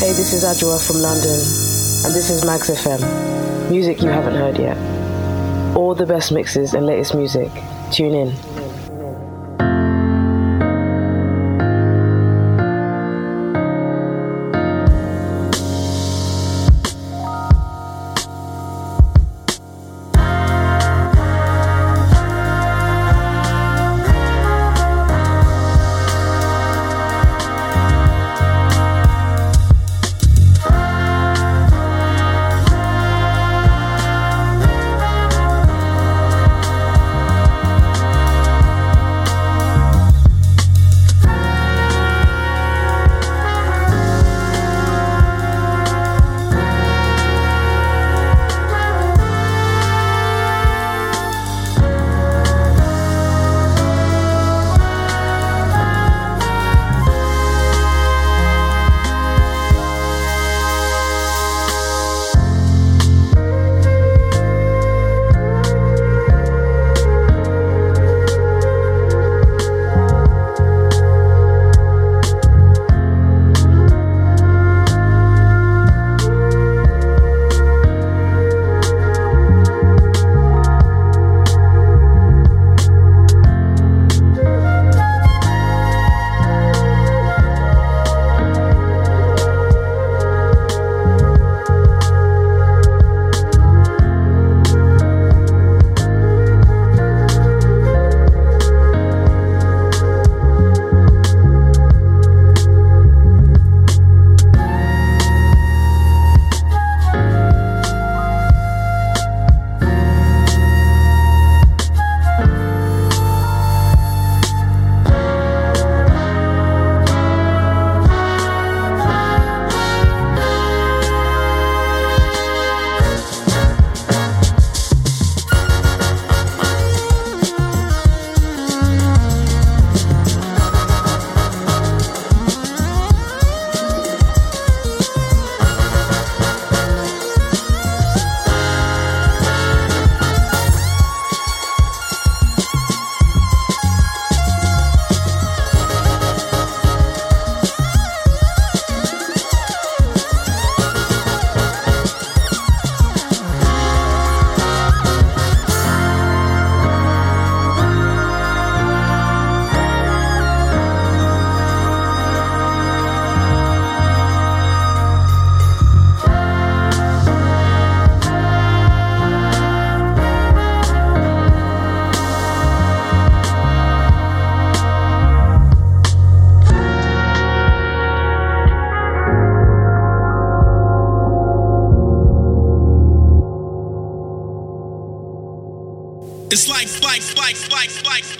[0.00, 3.70] Hey, this is Adjoa from London, and this is Magz FM.
[3.70, 4.76] Music you haven't heard yet.
[5.76, 7.50] All the best mixes and latest music.
[7.90, 8.53] Tune in.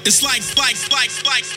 [0.06, 1.53] It's like, like, like, like.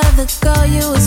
[0.00, 1.02] Desarrollamos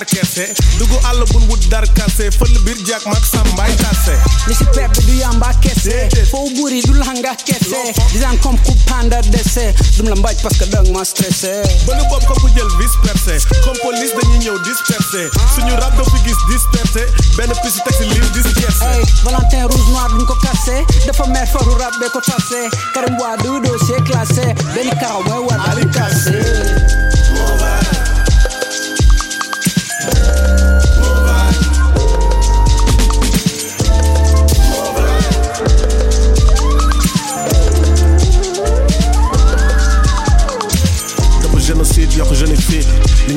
[0.00, 0.52] Dakar kese.
[0.78, 4.14] Dugu àll bun wut dar kase, fël bir jak mak sambay tase.
[4.48, 7.80] Ni si pep du yamba kese, fo buri du langa kese.
[8.12, 11.52] Dizan kom ku panda dese, dum la mbaj parce que dang ma stressé.
[11.86, 15.28] Bënu bob ko ku jël dispersé, comme police dañuy ñëw dispersé.
[15.54, 17.04] Suñu rap do fi gis dispersé,
[17.36, 18.84] benn pisi taxi lim dispersé.
[18.84, 22.68] Hey, Valentin rouge noir duñ ko cassé, dafa mer faru rap be ko tassé.
[22.94, 25.84] Karim Wade du dossier classé, benn karaw mooy war ali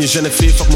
[0.07, 0.33] cassé.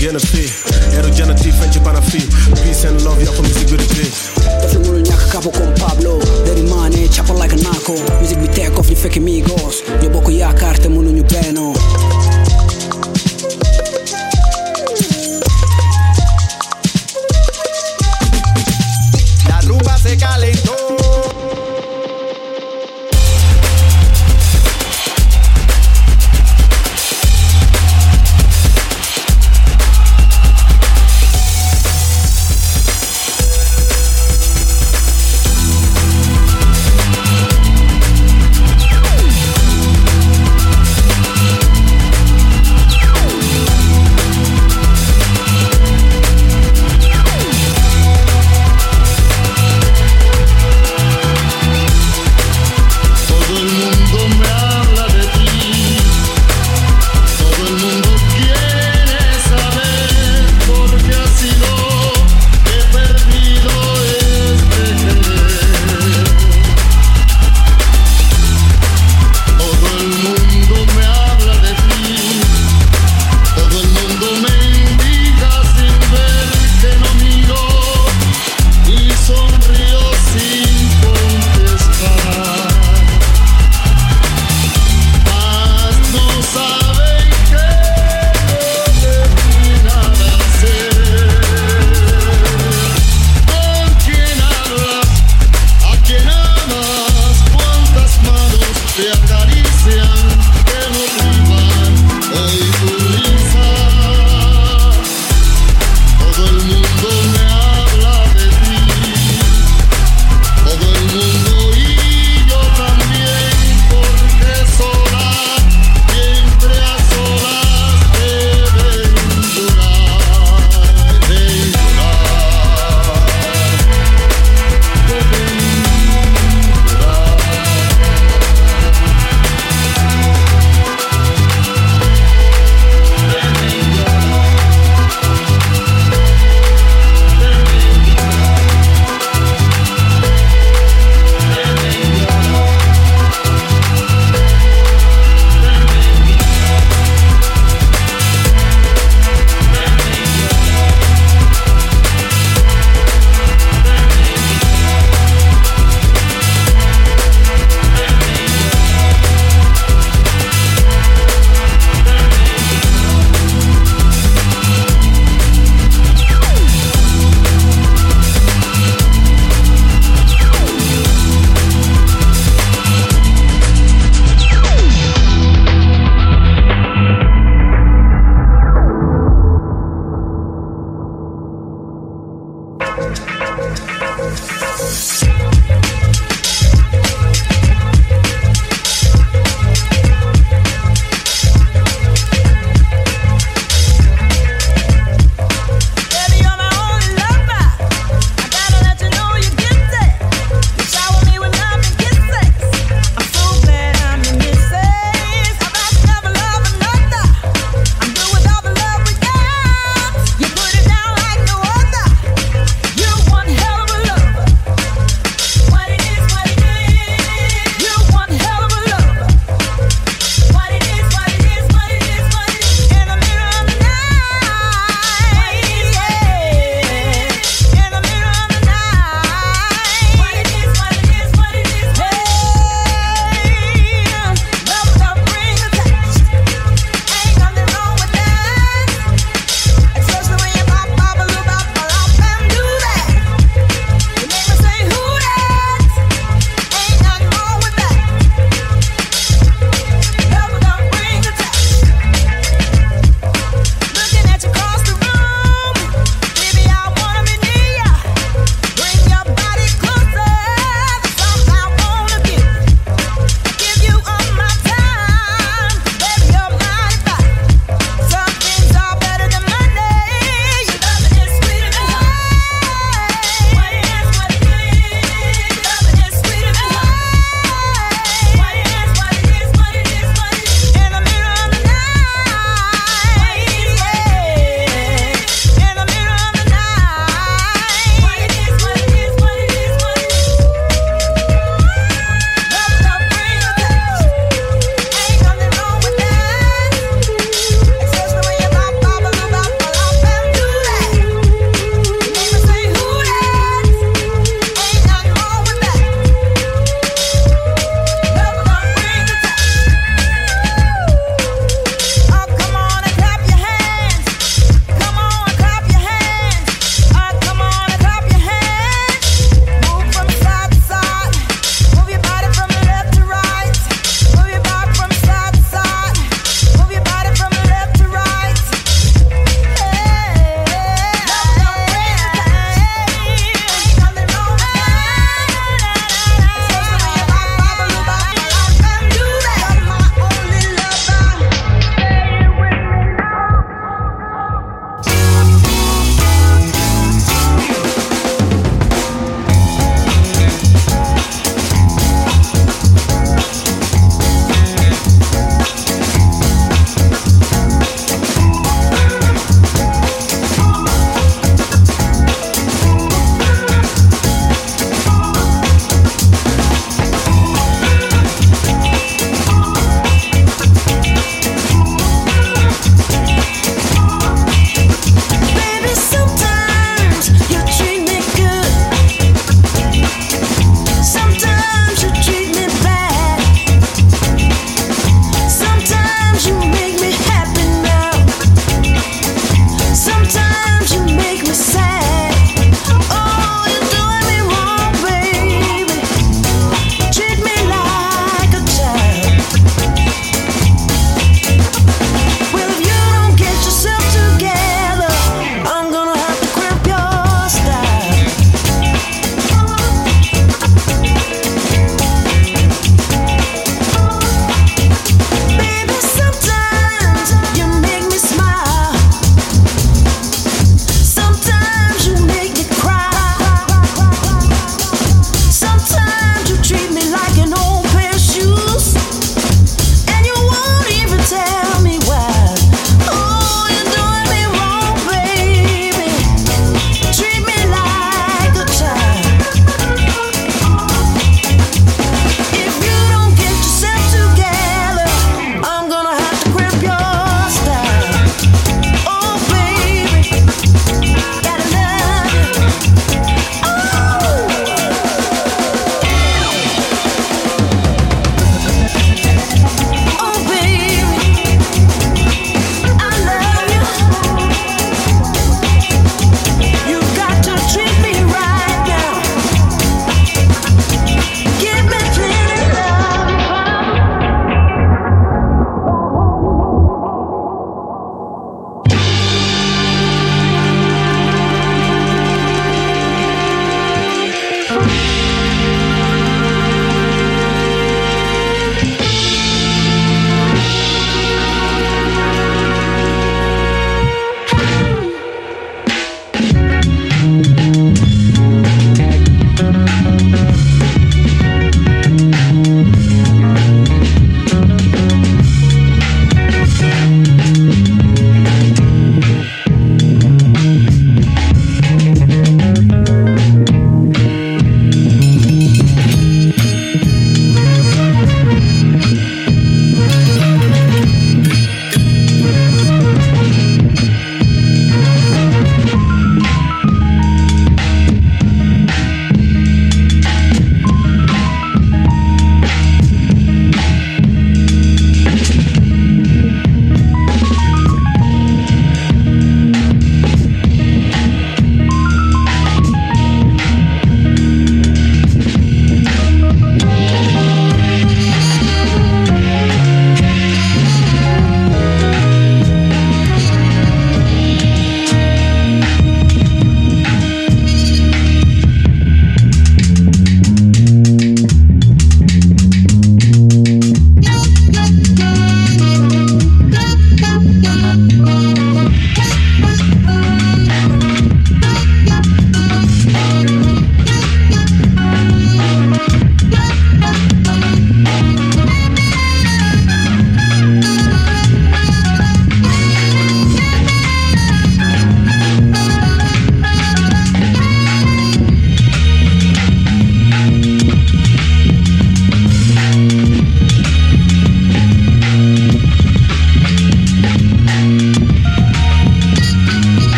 [0.00, 0.50] Genevieve
[0.92, 2.26] Aerogenetive en ci panafi
[2.62, 4.12] Peace and love yokk music bi repeat
[4.60, 6.18] daf la mënul ñàkk kapo comme Pablo.
[6.44, 10.28] Dari maane chapal like a nako musique bi teg off ñu fekk migos ñu bokk
[10.32, 12.19] yaakaar te mënuñu bennoo La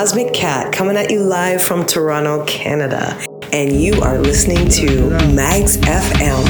[0.00, 3.22] Cosmic Cat coming at you live from Toronto, Canada.
[3.52, 4.86] And you are listening to
[5.36, 6.40] Magz FM.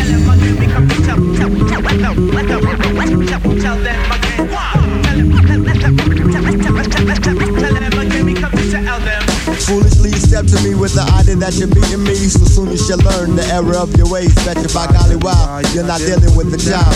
[9.67, 12.15] Foolishly step to me with the idea that you're beating me.
[12.15, 14.33] So soon you shall learn the error of your ways.
[14.45, 16.87] Bet you by golly wow, you're not dealing with the job.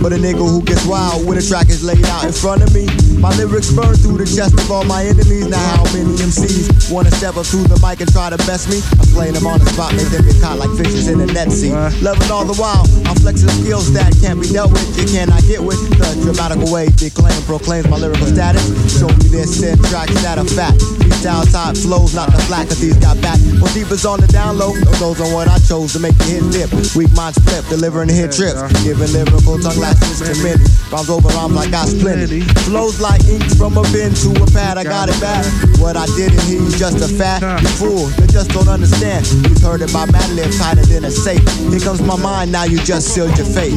[0.00, 2.72] But a nigga who gets wild when the track is laid out in front of
[2.72, 2.88] me.
[3.18, 5.50] My lyrics burn through the chest of all my enemies.
[5.50, 8.78] Now how many MCs wanna step up to the mic and try to best me?
[8.94, 11.50] I'm playing them on the spot, make them get caught like fishes in a net
[11.50, 11.74] sea.
[11.98, 14.86] Loving all the while, I'm flexing skills that can't be dealt with.
[14.94, 18.62] You cannot get with the dramatical way they claim proclaims my lyrical status.
[18.94, 20.78] Show me this ten tracks that are fat.
[21.02, 23.38] Freestyle type flows, not the flat, cause these got back.
[23.58, 24.70] Well, deep is on the down low.
[25.02, 26.70] Those on what I chose to make the hit dip.
[26.94, 28.62] Weak minds flip, delivering the hit trips.
[28.86, 30.62] Giving lyrical tongue lashes to many.
[30.90, 32.40] Rhymes over rhymes like I plenty.
[32.64, 35.44] Flows like ink from a bin to a pad, I got it back.
[35.78, 37.40] What I didn't hear, you just a fat
[37.76, 38.10] fool.
[38.20, 39.26] You just don't understand.
[39.48, 41.44] You've heard it by Mad tighter than a safe.
[41.70, 43.76] Here comes my mind, now you just sealed your fate.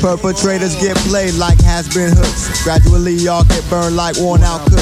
[0.00, 2.64] Perpetrators get played like has been hooks.
[2.64, 4.73] Gradually, y'all get burned like worn out cooks.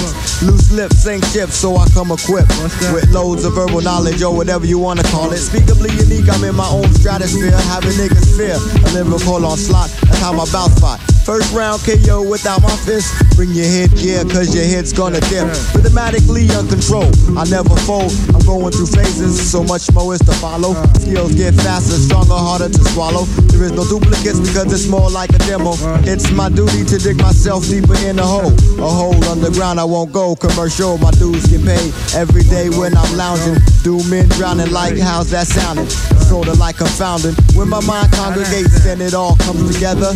[0.42, 2.50] Loose lips sink ships, so I come equipped
[2.92, 5.38] with loads of verbal knowledge or whatever you wanna call it.
[5.38, 8.56] Speakably unique, I'm in my own stratosphere, having niggas fear.
[8.56, 11.01] A lyrical onslaught, that's how my bout fight.
[11.32, 13.08] First round KO without my fist.
[13.36, 15.48] Bring your head gear, cause your head's gonna dip.
[15.72, 17.16] Rhythmatically uncontrolled.
[17.38, 18.12] I never fold.
[18.36, 20.74] I'm going through phases, so much more is to follow.
[21.00, 23.24] Skills get faster, stronger, harder to swallow.
[23.48, 25.72] There is no duplicates because it's more like a demo.
[26.04, 28.52] It's my duty to dig myself deeper in the hole.
[28.84, 30.98] A hole underground, I won't go commercial.
[30.98, 33.56] My dues get paid every day when I'm lounging.
[33.82, 35.88] Do men drowning like how's that sounding?
[36.28, 37.32] Sorta like confounding.
[37.56, 40.12] When my mind congregates and it all comes together.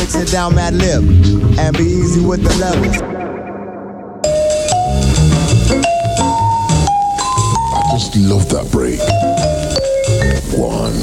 [0.00, 2.96] Mix it down, Madlib, and be easy with the levels.
[7.74, 8.98] I just love that break.
[10.58, 10.96] One.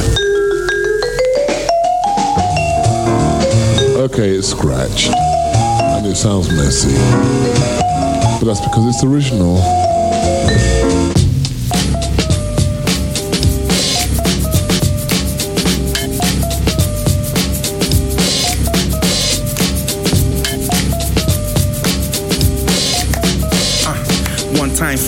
[4.04, 5.12] Okay, it's scratched.
[5.12, 6.96] And it sounds messy.
[8.40, 9.58] But that's because it's original.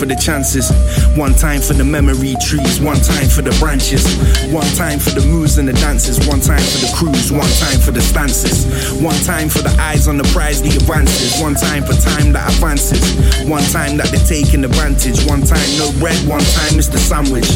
[0.00, 0.70] For the chances,
[1.16, 4.06] one time for the memory trees, one time for the branches,
[4.54, 7.78] one time for the moves and the dances, one time for the cruise, one time
[7.82, 8.66] for the stances,
[9.02, 12.46] one time for the eyes on the prize, the advances, one time for time that
[12.54, 13.02] advances,
[13.48, 17.48] one time that they're taking advantage, one time no bread, one time it's the sandwich,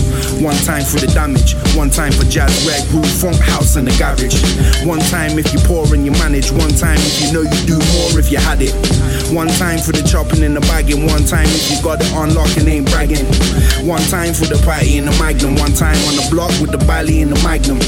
[0.43, 3.95] one time for the damage, one time for jazz, red, groove, funk, house, and the
[3.95, 4.35] garage,
[4.83, 7.79] one time if you pour and you manage, one time if you know you do
[7.95, 8.75] more if you had it,
[9.31, 12.35] one time for the chopping and the bagging, one time if you got it on
[12.35, 13.23] lock and ain't bragging.
[13.85, 16.79] One time for the party in the magnum, one time on the block with the
[16.79, 17.79] bally in the magnum.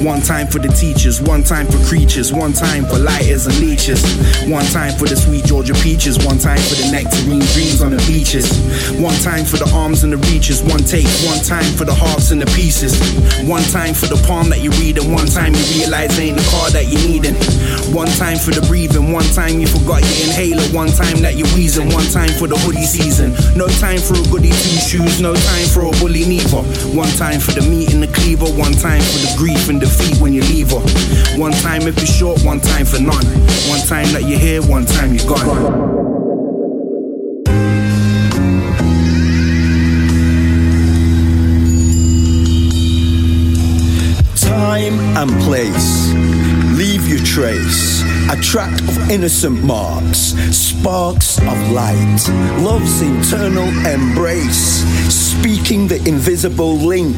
[0.00, 4.00] One time for the teachers, one time for creatures, one time for lighters and leeches.
[4.48, 8.00] One time for the sweet Georgia peaches, one time for the nectarine dreams on the
[8.08, 8.48] beaches.
[8.96, 12.32] One time for the arms and the reaches, one take, one time for the halves
[12.32, 12.96] and the pieces.
[13.44, 16.48] One time for the palm that you read, and one time you realize ain't the
[16.48, 17.36] car that you needin'.
[17.92, 21.50] One time for the breathing, one time you forgot your inhaler, one time that you're
[21.52, 23.36] wheezing, one time for the hoodie season.
[23.52, 26.64] No time for a goody two shoes, no time for a bully neither.
[26.96, 30.20] One time for the meat and the cleaver, one time for the grief and defeat
[30.20, 30.80] when you leave her.
[31.38, 33.24] One time if you're short, one time for none.
[33.68, 35.98] One time that you're here, one time you're gone.
[44.36, 46.12] Time and place.
[46.76, 48.19] Leave your trace.
[48.30, 52.20] A track of innocent marks, sparks of light,
[52.60, 57.16] love's eternal embrace, speaking the invisible link.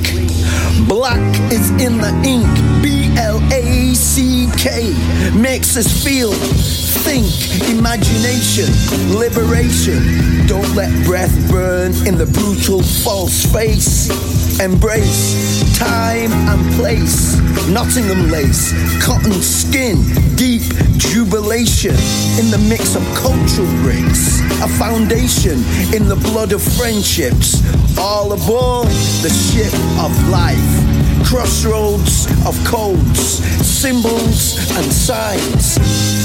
[0.88, 1.20] Black
[1.52, 2.48] is in the ink,
[2.82, 4.94] B L A C K,
[5.38, 7.28] makes us feel, think,
[7.68, 8.72] imagination,
[9.14, 10.46] liberation.
[10.46, 14.41] Don't let breath burn in the brutal false face.
[14.60, 17.36] Embrace time and place,
[17.68, 18.72] Nottingham lace,
[19.04, 19.96] cotton skin,
[20.36, 20.62] deep
[20.98, 21.94] jubilation
[22.38, 25.58] in the mix of cultural bricks, a foundation
[25.94, 27.62] in the blood of friendships,
[27.98, 28.86] all aboard
[29.22, 31.01] the ship of life.
[31.24, 35.78] Crossroads of codes, symbols and signs.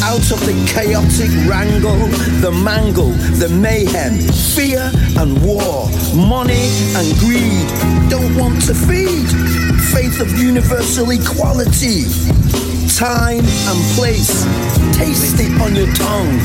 [0.03, 2.07] Out of the chaotic wrangle,
[2.41, 4.17] the mangle, the mayhem,
[4.55, 7.67] fear and war, money and greed.
[8.09, 9.27] Don't want to feed.
[9.93, 12.03] Faith of universal equality.
[12.97, 14.43] time and place.
[14.97, 16.39] Taste it on your tongue.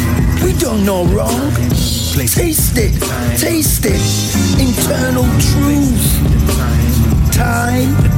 [0.44, 1.50] We don't know wrong.
[2.12, 2.92] Taste it,
[3.38, 4.02] taste it.
[4.60, 6.81] Internal truth.
[7.32, 8.12] Time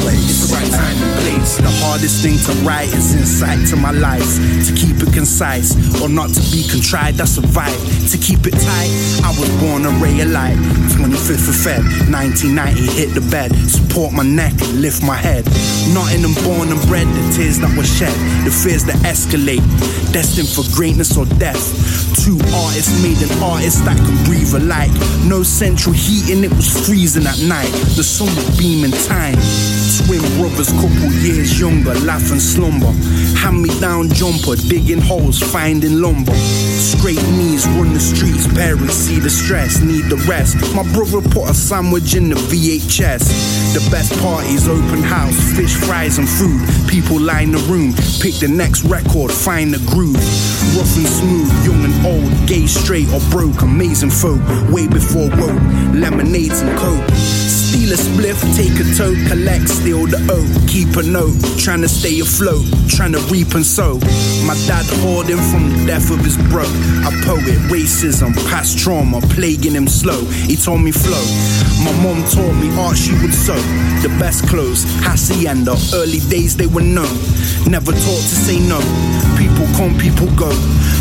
[0.00, 0.52] place.
[0.52, 1.56] Right time and place.
[1.56, 4.26] The hardest thing to write is insight to my life.
[4.66, 7.80] To keep it concise or not to be contrived, a vibe.
[8.10, 8.90] To keep it tight,
[9.24, 10.56] I was born a ray of light.
[10.96, 13.54] 25th of Feb, 1990, hit the bed.
[13.68, 15.44] Support my neck and lift my head.
[15.94, 19.64] Nottingham born and bred, the tears that were shed, the fears that escalate.
[20.12, 22.09] Destined for greatness or death.
[22.20, 24.92] Two artists made an artist that can breathe alike.
[25.24, 27.72] No central heating, it was freezing at night.
[27.96, 29.40] The sun would beam in time.
[30.04, 32.92] Twin brothers, couple years younger, laugh and slumber.
[33.40, 36.34] Hand me down jumper, digging holes, finding lumber.
[36.36, 40.60] Straight knees, run the streets, parents see the stress, need the rest.
[40.74, 43.72] My brother put a sandwich in the VHS.
[43.72, 46.60] The best parties, open house, fish fries and food.
[46.86, 50.20] People line the room, pick the next record, find the groove.
[50.76, 52.09] Rough and smooth, young and old,
[52.46, 54.40] gay, straight or broke, amazing folk.
[54.70, 55.62] Way before woke,
[55.94, 57.08] lemonades and coke.
[57.14, 61.88] Steal a spliff, take a toke, collect, steal the oak, keep a note, trying to
[61.88, 63.94] stay afloat, trying to reap and sow.
[64.46, 66.64] My dad hoarding from the death of his bro.
[67.06, 70.24] A poet, racism, past trauma, plaguing him slow.
[70.50, 71.24] He told me flow.
[71.84, 73.56] My mom taught me art she would sew.
[74.02, 77.16] The best clothes, hacienda, early days they were known.
[77.66, 78.80] Never taught to say no.
[79.38, 80.50] People come, people go.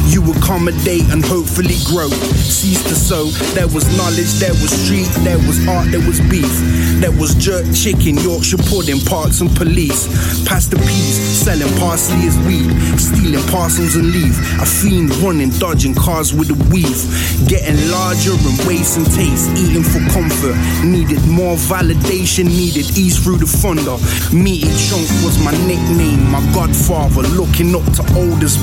[0.10, 2.10] You accommodate and hopefully grow.
[2.10, 3.30] Cease to sow.
[3.54, 6.50] There was knowledge, there was street, there was art, there was beef.
[6.98, 10.10] There was jerk chicken, Yorkshire pudding, parks and police.
[10.50, 12.74] Pass the peas, selling parsley as weed.
[12.98, 14.34] Stealing parcels and leave.
[14.60, 17.06] A fiend running, dodging cars with a weave.
[17.48, 19.54] Getting larger and wasting taste.
[19.62, 20.58] Eating for comfort.
[20.84, 23.98] Needed more validation, needed ease through the thunder.
[24.34, 27.22] Meaty chunk was my nickname, my godfather.
[27.38, 28.04] Looking up to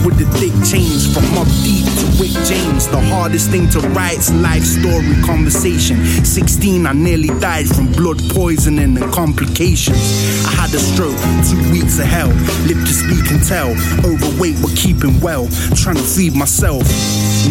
[0.05, 1.07] with the thick chains.
[1.12, 2.88] From Mobb Deep to Rick James.
[2.88, 6.05] The hardest thing to write's life story conversation.
[6.25, 9.99] 16, I nearly died from blood poisoning and complications.
[10.46, 12.33] I had a stroke, two weeks of hell.
[12.66, 13.70] Lip to speak and tell.
[14.05, 15.46] Overweight but keeping well.
[15.77, 16.83] Trying to feed myself.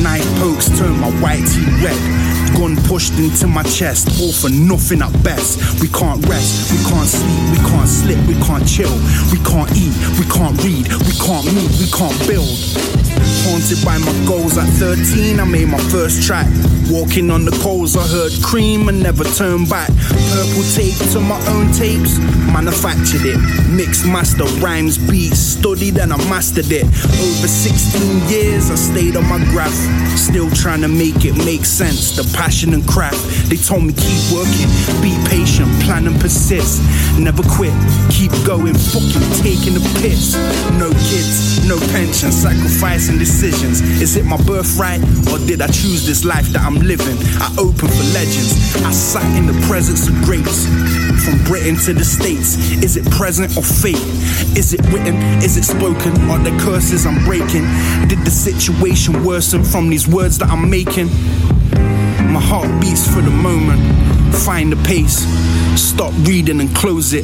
[0.02, 2.35] Knife pokes turn my white tea red.
[2.56, 5.82] Gun pushed into my chest, all for nothing at best.
[5.82, 8.96] We can't rest, we can't sleep, we can't slip, we can't chill,
[9.32, 12.96] we can't eat, we can't read, we can't meet, we can't build.
[13.46, 16.48] Haunted by my goals at 13, I made my first track.
[16.90, 19.90] Walking on the coals, I heard cream and never turned back.
[19.90, 22.18] Purple tape to my own tapes,
[22.54, 23.40] manufactured it.
[23.70, 26.86] Mixed master rhymes, beats, studied and I mastered it.
[26.86, 29.74] Over 16 years, I stayed on my graph.
[30.18, 32.16] Still trying to make it make sense.
[32.16, 33.50] The passion and craft.
[33.50, 34.70] They told me keep working,
[35.02, 36.78] be patient, plan and persist.
[37.18, 37.74] Never quit,
[38.14, 40.38] keep going, fucking taking the piss.
[40.78, 43.82] No kids, no pension, sacrificing decisions.
[44.00, 45.02] Is it my birthright
[45.34, 47.18] or did I choose this life that I'm living?
[47.42, 48.54] I open for legends.
[48.86, 50.70] I sat in the presence of greats.
[51.26, 54.06] From Britain to the States, is it present or fate?
[54.56, 55.16] Is it written?
[55.42, 56.12] Is it spoken?
[56.30, 57.66] Are the curses I'm breaking?
[58.08, 61.10] Did the situation worsen from these words that I'm making?
[62.36, 63.80] My heart beats for the moment.
[64.44, 65.24] Find the pace.
[65.80, 67.24] Stop reading and close it.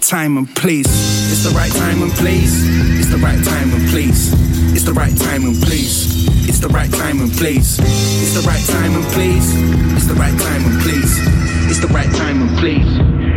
[0.00, 0.86] Time and place.
[1.32, 2.62] It's the right time and place.
[3.00, 4.32] It's the right time and place.
[4.72, 6.06] It's the right time and place.
[6.48, 7.80] It's the right time and place.
[7.80, 9.50] It's the right time and place.
[9.50, 11.18] It's the right time and place.
[11.68, 12.86] It's the right time and place.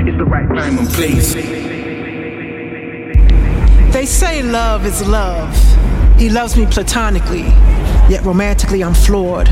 [0.05, 1.34] It's the right time and place.
[3.91, 5.57] They say love is love.
[6.20, 7.45] He loves me platonically,
[8.07, 9.49] yet romantically I'm floored.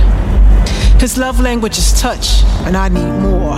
[0.99, 3.57] His love language is touch, and I need more.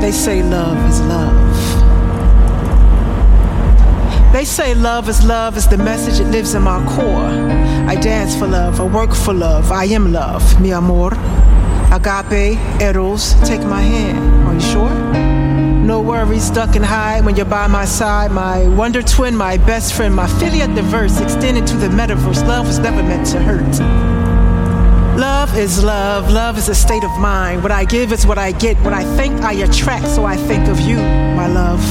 [0.00, 1.92] They say love is love.
[4.32, 7.30] They say love is love is the message that lives in my core.
[7.88, 11.12] I dance for love, I work for love, I am love, mi amor.
[11.92, 14.48] Agape, eros, take my hand.
[14.48, 14.94] Are you sure?
[15.84, 18.30] No worries, duck and hide when you're by my side.
[18.32, 22.46] My wonder twin, my best friend, my philia diverse, extended to the metaverse.
[22.46, 24.21] Love was never meant to hurt.
[25.16, 26.30] Love is love.
[26.32, 27.62] Love is a state of mind.
[27.62, 28.78] What I give is what I get.
[28.78, 30.08] What I think, I attract.
[30.08, 31.82] So I think of you, my love.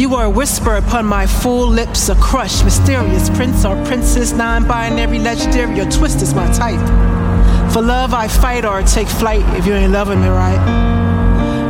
[0.00, 4.66] You are a whisper upon my full lips, a crush, mysterious prince or princess, non
[4.66, 6.80] binary, legendary, or twist is my type.
[7.70, 10.58] For love, I fight or take flight if you ain't loving me right.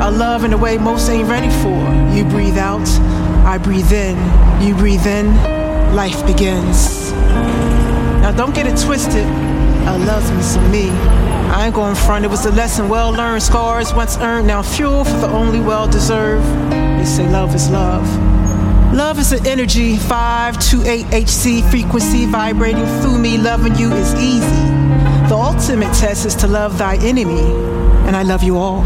[0.01, 2.15] I love in a way most ain't ready for.
[2.15, 2.89] You breathe out,
[3.45, 4.17] I breathe in.
[4.63, 5.35] You breathe in,
[5.97, 7.11] life begins.
[8.23, 9.52] Now don't get it twisted.
[9.87, 10.91] I loves me some me.
[11.51, 12.25] I ain't going front.
[12.25, 13.43] It was a lesson well learned.
[13.43, 16.47] Scars once earned, now fuel for the only well deserved.
[16.71, 18.07] They say love is love.
[18.95, 23.39] Love is an energy, 528Hz frequency vibrating through me.
[23.39, 24.67] Loving you is easy.
[25.29, 27.41] The ultimate test is to love thy enemy,
[28.07, 28.83] and I love you all.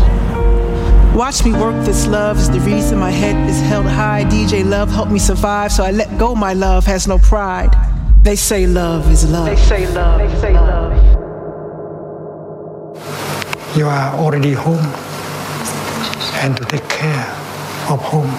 [1.17, 4.25] Watch me work this love is the reason my head is held high.
[4.25, 6.35] DJ Love help me survive, so I let go.
[6.35, 7.75] My love has no pride.
[8.27, 9.47] They say love is love.
[9.47, 10.19] They say love.
[10.19, 10.91] They say love.
[13.77, 14.85] You are already home,
[16.43, 17.25] and to take care
[17.89, 18.33] of home.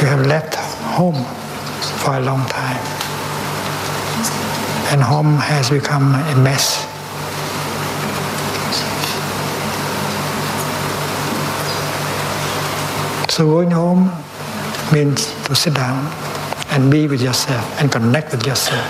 [0.00, 0.56] You have left
[0.98, 1.22] home
[2.02, 2.82] for a long time,
[4.90, 6.82] and home has become a mess.
[13.32, 14.10] So going home
[14.92, 16.10] means to sit down
[16.76, 18.86] and be with yourself and connect with yourself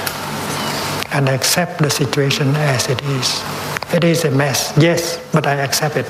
[1.14, 3.40] and accept the situation as it is.
[3.94, 6.06] It is a mess, yes, but I accept it.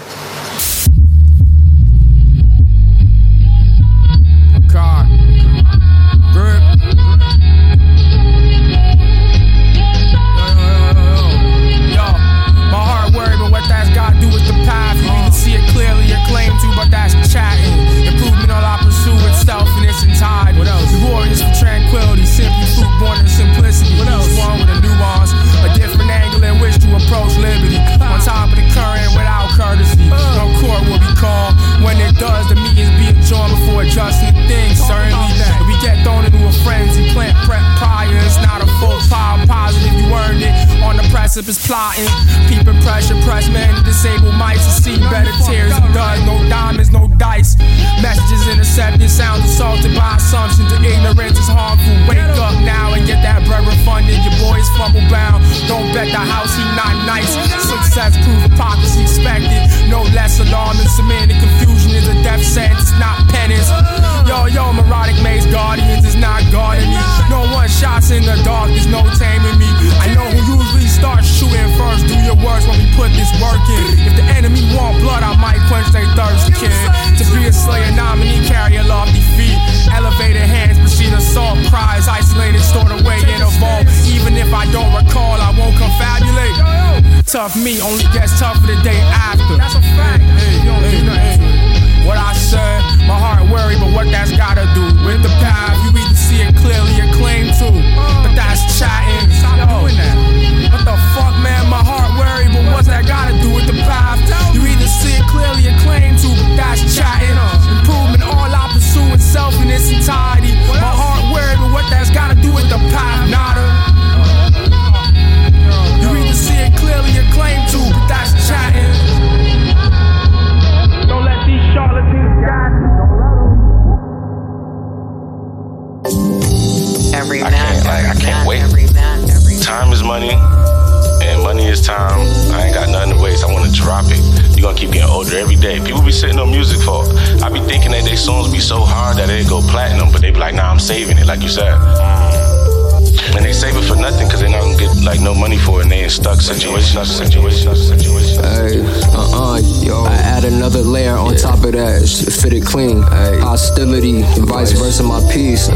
[146.60, 148.42] Situation, situation, situation.
[148.42, 148.80] Hey,
[149.12, 150.04] uh uh, yo.
[150.04, 152.08] I add another layer on top of that.
[152.40, 153.02] Fit it clean.
[153.04, 153.38] Ay.
[153.40, 155.66] Hostility, vice versa, my piece.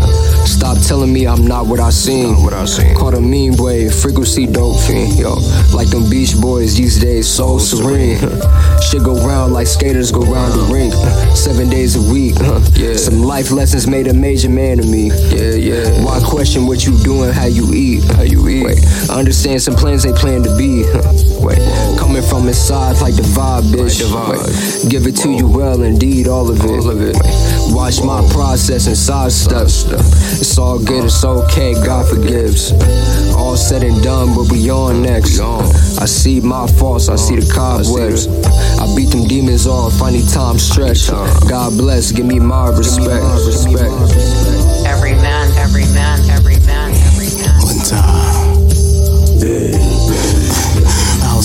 [0.51, 2.43] Stop telling me I'm not what I seem.
[2.43, 2.95] What I seen.
[2.95, 5.35] Caught a mean wave, frequency dope fiend, yo.
[5.75, 8.19] Like them beach boys these days, so serene.
[8.89, 10.95] Shit go round like skaters go round the rink.
[11.37, 12.35] Seven days a week.
[12.81, 12.97] Yeah.
[12.97, 15.09] Some life lessons made a major man of me.
[15.09, 16.05] Yeah, yeah.
[16.05, 18.05] Why question what you doing, how you eat?
[18.13, 18.65] How you eat?
[18.65, 18.79] Wait,
[19.11, 20.70] I understand some plans they plan to be.
[21.43, 21.59] Wait,
[21.99, 23.99] coming from inside like the vibe, bitch.
[24.07, 26.71] Wait, give it to you well, indeed, all of it.
[26.71, 27.17] All of it.
[27.17, 29.67] Wait, watch my process and side step.
[29.67, 32.73] It's all good, it's okay, God forgives.
[33.35, 35.41] All said and done, but we on next.
[35.41, 38.29] I see my faults, I see the oh, cobwebs.
[38.79, 41.11] I beat them demons off, I need time stretch.
[41.11, 43.25] God bless, give me my respect.
[43.47, 43.91] respect.
[44.87, 47.61] Every man, every man, every man, every man.
[47.63, 48.40] One time.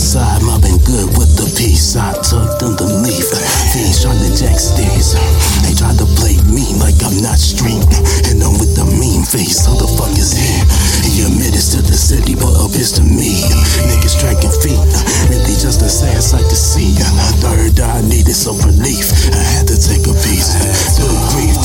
[0.06, 1.98] Outside, mobbing good with the peace.
[1.98, 3.26] I tucked underneath.
[3.74, 5.18] Fiends trying to jack stairs.
[5.66, 7.82] They try to play me like I'm not straight.
[8.30, 9.66] And I'm with the mean face.
[9.66, 10.62] Who the fuck is here?
[11.02, 13.50] He admitted to the city, but is to me.
[13.90, 14.78] Niggas dragging feet.
[15.26, 16.94] Really just a sad sight to see.
[17.42, 19.10] Third eye needed some relief.
[19.34, 20.54] I had to take a piece.
[21.02, 21.58] Put grief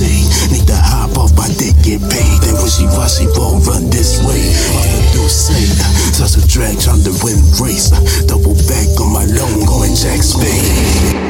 [0.00, 0.52] crusade.
[0.52, 2.38] Need to hop off my dick, get paid.
[2.42, 4.40] Then wishy washy won't run this way.
[4.76, 5.64] Off the say.
[6.12, 7.90] Such a drag trying to win race.
[8.26, 11.20] Double back on my long going Jack Spade.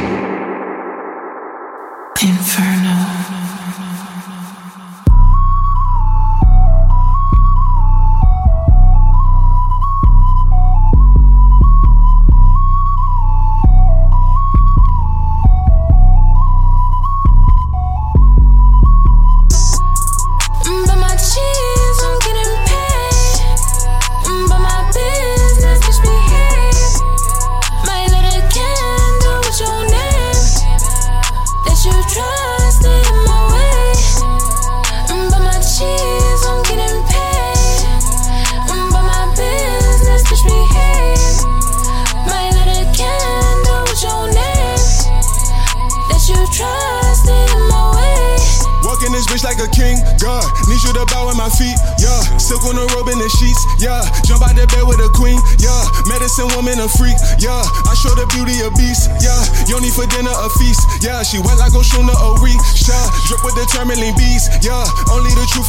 [2.23, 3.20] Inferno.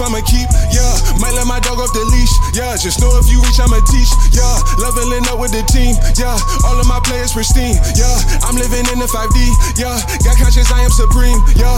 [0.01, 0.93] I'ma keep, yeah.
[1.21, 2.73] Might let my dog off the leash, yeah.
[2.75, 4.57] Just know if you reach, I'ma teach, yeah.
[4.81, 6.37] Leveling up with the team, yeah.
[6.65, 8.17] All of my players pristine, yeah.
[8.41, 9.37] I'm living in the 5D,
[9.77, 10.01] yeah.
[10.25, 11.77] Got conscious, I am supreme, yeah.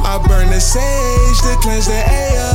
[0.00, 2.48] I burn the sage to cleanse the air.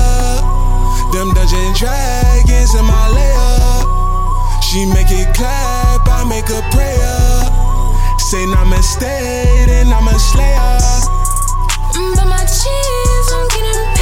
[1.13, 4.01] Them dungeon dragons in my lair.
[4.63, 7.61] She make it clap, I make a prayer.
[8.17, 8.99] Say namaste,
[9.67, 10.79] then I'm a slayer.
[12.15, 14.00] But my cheese, I'm getting paid.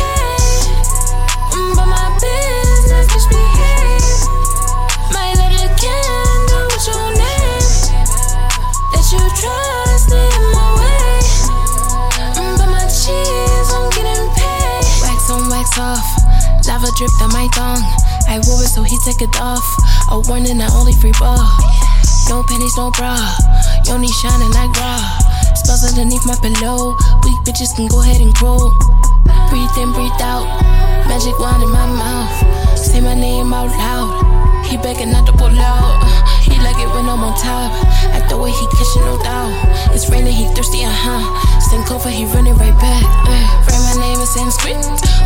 [16.99, 17.79] Dripped on my thong.
[18.27, 19.63] I wore it so he took it off.
[20.11, 21.39] A warning, I only free ball.
[22.27, 23.15] No panties, no bra.
[23.87, 24.99] Yoni shining like raw.
[25.55, 26.99] Spells underneath my pillow.
[27.23, 28.75] Weak bitches can go ahead and grow.
[29.47, 30.43] Breathe in, breathe out.
[31.07, 32.35] Magic wand in my mouth.
[32.75, 34.67] Say my name out loud.
[34.67, 36.03] He begging not to pull out.
[36.43, 37.71] He like it when I'm on top.
[38.29, 39.49] The way he catching no doubt.
[39.89, 41.25] It's raining, he thirsty, uh huh.
[41.65, 43.01] Stand cover, he running right back.
[43.25, 43.33] Uh.
[43.65, 44.77] Write my name in Sanskrit.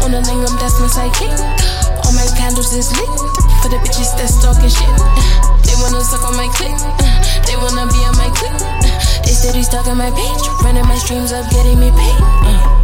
[0.07, 1.35] On the lingam, that's my psychic.
[1.99, 3.11] All my candles is lit.
[3.59, 4.87] For the bitches that's talking shit.
[4.87, 5.51] Uh.
[5.67, 6.79] They wanna suck on my click.
[6.79, 7.03] Uh.
[7.43, 8.55] They wanna be on my click.
[8.55, 8.71] Uh.
[9.27, 10.43] They stuck stalking my page.
[10.63, 12.19] Running my streams up, getting me paid.
[12.47, 12.83] Uh.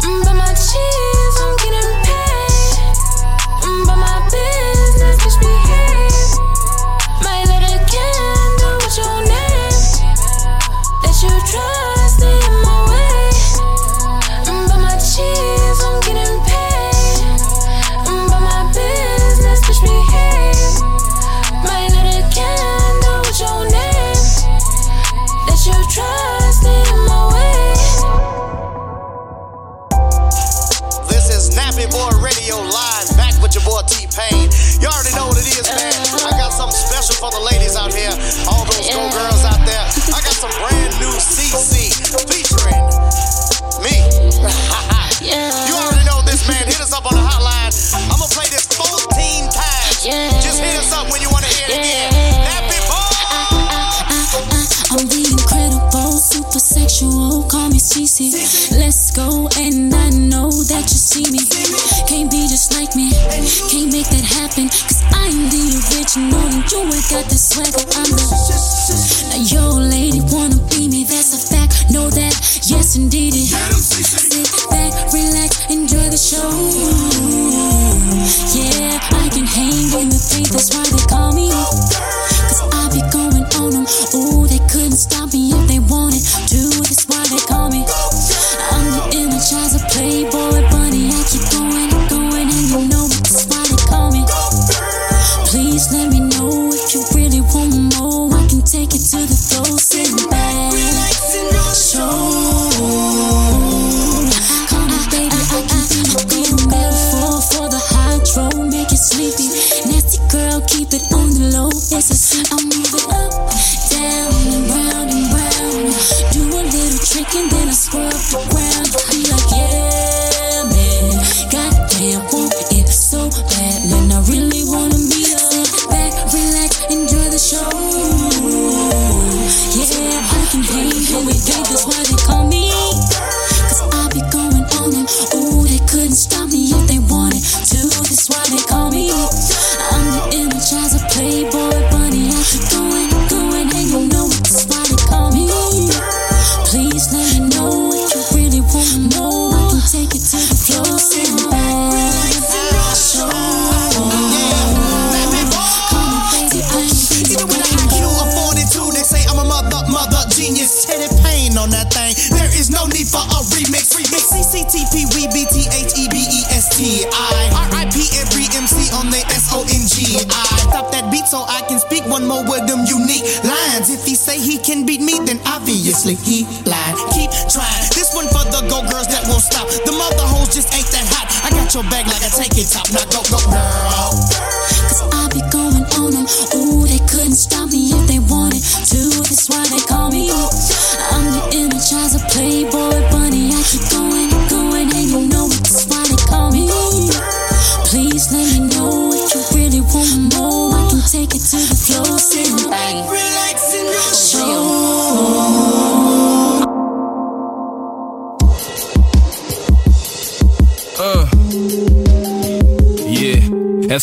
[0.00, 1.23] Mm, but my cheese.
[67.56, 68.53] when I'm not.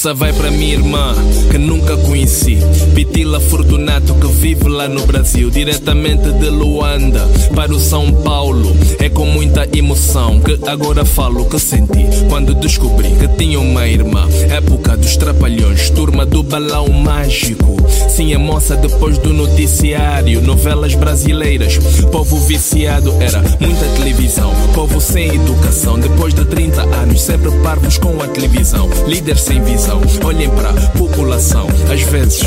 [0.02, 1.16] Курсовая vai pra minha irmã,
[1.50, 2.58] que nunca conheci.
[2.96, 5.50] Pitila Fortunato, que vive lá no Brasil.
[5.50, 8.76] Diretamente de Luanda para o São Paulo.
[9.00, 12.06] É com muita emoção que agora falo que senti.
[12.28, 14.28] Quando descobri que tinha uma irmã.
[14.50, 17.78] Época dos trapalhões, turma do balão mágico.
[18.10, 20.42] Sim, a moça depois do noticiário.
[20.42, 21.78] Novelas brasileiras,
[22.12, 23.14] povo viciado.
[23.20, 26.00] Era muita televisão, povo sem educação.
[26.00, 28.90] Depois de 30 anos, sempre parvos com a televisão.
[29.08, 30.02] Líderes sem visão,
[30.32, 31.68] olhem pra população.
[31.92, 32.42] Às vezes,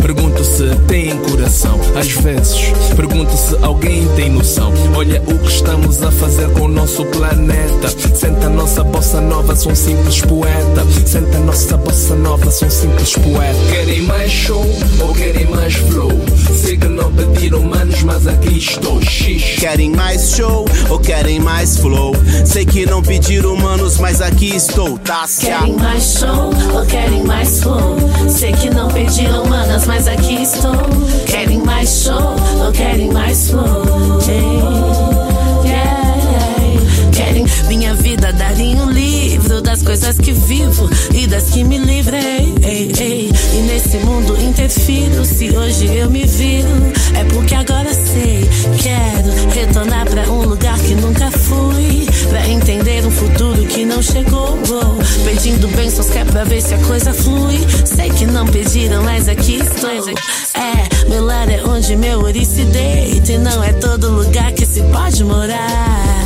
[0.00, 1.80] pergunto se têm coração.
[1.98, 4.72] Às vezes, pergunto se alguém tem noção.
[4.94, 7.88] Olha o que estamos a fazer com o nosso planeta.
[8.14, 10.86] Senta a nossa bossa nova, sou um simples poeta.
[11.04, 13.58] Senta a nossa bossa nova, sou um simples poeta.
[13.70, 14.64] Querem mais show
[15.00, 16.12] ou querem mais flow?
[16.56, 19.02] Sei que não pediram manos, mas aqui estou.
[19.02, 19.60] Xixi.
[19.60, 22.14] Querem mais show ou querem mais flow?
[22.44, 27.62] Sei que não pediram manos, mas aqui estou, tá Querem mais show ou querem mais
[27.62, 27.96] flow?
[28.28, 30.76] Sei que não pediram manas, mas aqui estou.
[31.26, 33.82] Querem mais show ou querem mais flow?
[34.28, 37.10] Hey, yeah.
[37.12, 38.93] Querem minha vida dar em um
[39.94, 42.52] coisas que vivo e das que me livrei.
[42.64, 43.30] Ei, ei.
[43.52, 45.24] E nesse mundo interfiro.
[45.24, 46.68] Se hoje eu me viro,
[47.14, 48.48] é porque agora sei.
[48.82, 52.06] Quero retornar pra um lugar que nunca fui.
[52.28, 54.58] Pra entender um futuro que não chegou.
[55.24, 57.64] Pedindo bênçãos que é pra ver se a coisa flui.
[57.84, 59.90] Sei que não pediram, mas aqui estou.
[59.90, 63.30] É, meu lar é onde meu ori se deita.
[63.30, 66.23] E não é todo lugar que se pode morar.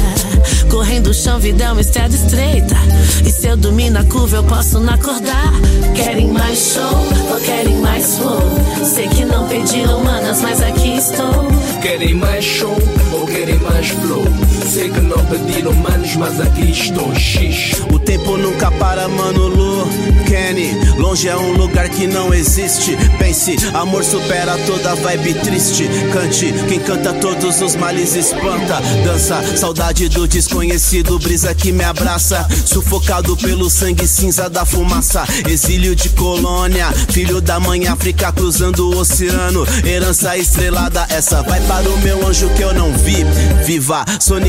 [0.71, 2.77] Correndo o chão, vida é uma estrada estreita.
[3.25, 5.53] E se eu dormir na curva, eu posso não acordar.
[5.95, 6.95] Querem mais show
[7.31, 8.43] ou querem mais flow?
[8.85, 11.49] Sei que não pediram manas, mas aqui estou.
[11.83, 12.77] Querem mais show
[13.13, 14.25] ou querem mais flow?
[14.69, 17.15] Sei que não pediram manos, mas aqui estou.
[17.15, 17.75] Xixi.
[17.91, 19.89] O tempo nunca para, mano Lu.
[20.27, 22.95] Kenny, longe é um lugar que não existe.
[23.19, 25.89] Pense, amor supera toda vibe triste.
[26.13, 28.81] Cante, quem canta todos os males espanta.
[29.05, 32.47] Dança, saudade do desconhecido, brisa que me abraça.
[32.67, 35.25] Sufocado pelo sangue cinza da fumaça.
[35.49, 39.67] Exílio de colônia, filho da mãe África cruzando o oceano.
[39.83, 43.25] Herança estrelada, essa vai para o meu anjo que eu não vi.
[43.65, 44.05] Viva,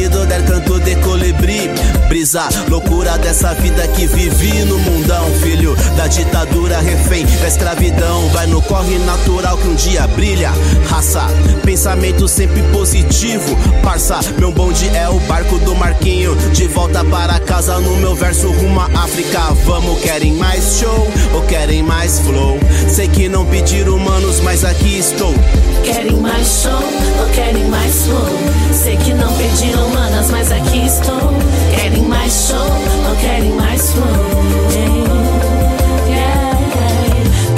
[0.09, 1.69] sonido del canto de colibri.
[2.07, 8.27] Brisa, loucura dessa vida que vivi no mundão, filho da ditadura, refém da escravidão.
[8.29, 10.51] Vai no corre natural que um dia brilha.
[10.87, 11.27] Raça,
[11.63, 13.55] pensamento sempre positivo.
[13.83, 16.35] Parça, meu bonde é o barco do Marquinho.
[16.53, 19.39] De volta para casa no meu verso rumo à África.
[19.65, 22.59] Vamos, querem mais show ou querem mais flow?
[22.87, 25.33] Sei que não pediram humanos, mas aqui estou.
[25.83, 26.83] Querem mais show
[27.19, 28.68] ou querem mais flow?
[28.81, 31.33] Sei que não pediram manas, mas aqui estou.
[31.75, 32.57] Querem mais show
[33.09, 34.05] ou querem mais flow?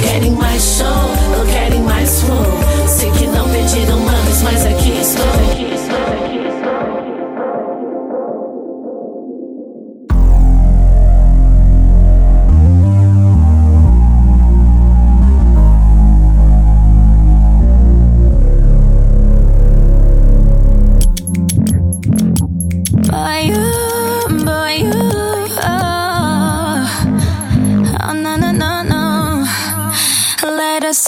[0.00, 2.44] Querem mais show ou querem mais flow?
[2.88, 4.66] Sei que não pediram manas, mas.
[4.66, 6.21] Aqui estou, aqui estou.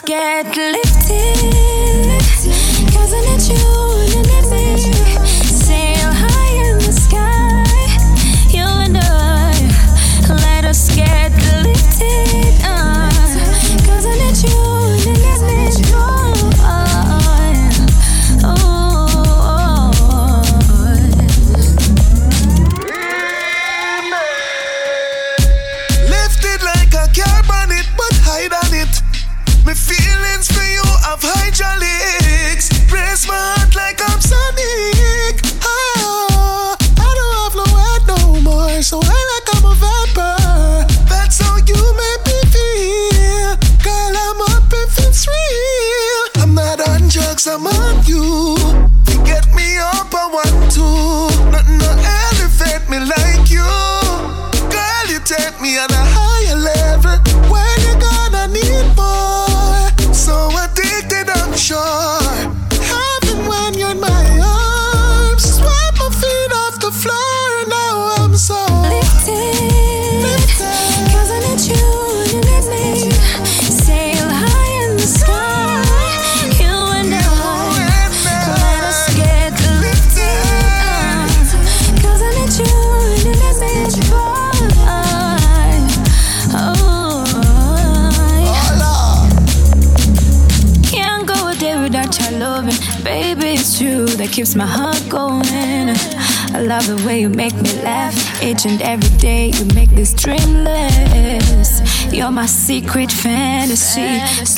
[0.05, 1.35] Get lifted.
[2.93, 3.84] Cause I need you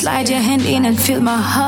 [0.07, 1.66] Slide your hand in and feel my heartbeat.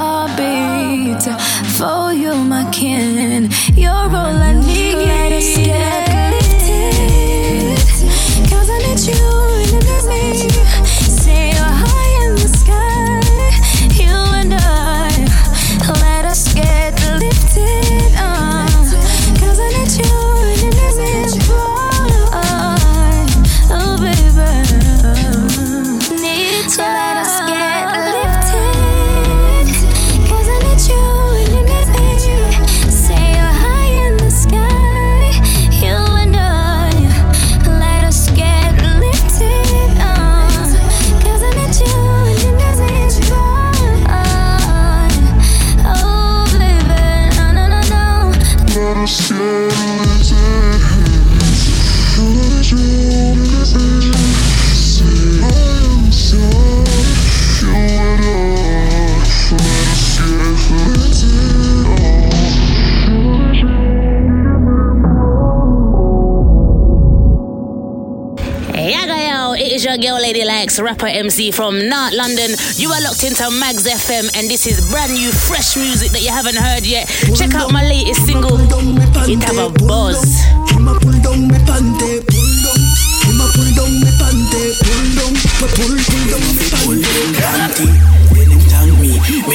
[71.00, 72.52] Rapper MC from North London.
[72.76, 76.28] You are locked into Magz FM, and this is brand new, fresh music that you
[76.30, 77.08] haven't heard yet.
[77.40, 78.60] Check out my latest single.
[78.60, 80.20] It have a buzz.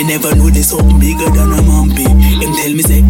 [0.05, 2.05] Never there's something bigger than a.
[2.05, 3.03] Him tell me say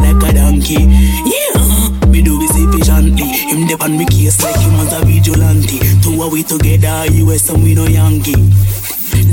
[0.00, 0.74] like a donkey.
[0.74, 2.06] Yeah, uh-huh.
[2.06, 3.26] me do this efficiently.
[3.26, 5.91] Him dep on me case like him a vigilante.
[6.22, 8.38] Are we together, US and we no Yankee.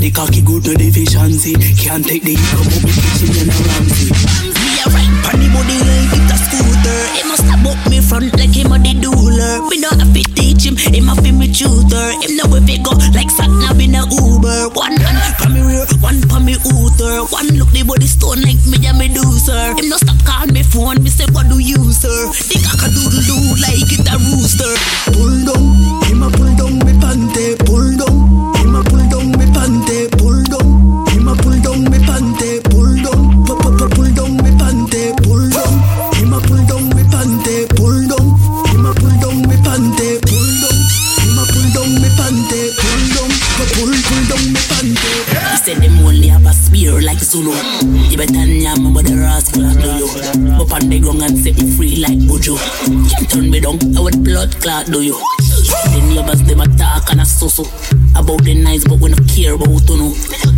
[0.02, 1.54] The cocky good no deficiency.
[1.78, 4.10] Can't take the heat up me kitchen and a Ramsay.
[4.10, 6.98] Me a right pon the body like it a scooter.
[7.14, 9.70] He must have book me front like him a the doer.
[9.70, 12.10] Me no have to teach him, him a me tutor.
[12.26, 14.74] Him know if it go like sat nav in a Uber.
[14.74, 17.22] One hand pon me rear, one pon me outer.
[17.30, 19.78] One look the body stone like me a Medusa.
[19.78, 22.34] Him no stop call me phone, me say what do you sir?
[22.50, 24.74] The cock a doodle do like it a rooster.
[25.14, 25.79] Pull down,
[51.30, 52.58] and set me free like Buju.
[52.90, 55.14] You turn me down, I would blood clot do you.
[55.94, 57.64] The neighbors them attack and a susu.
[58.18, 60.12] About the nice but we no care about to know.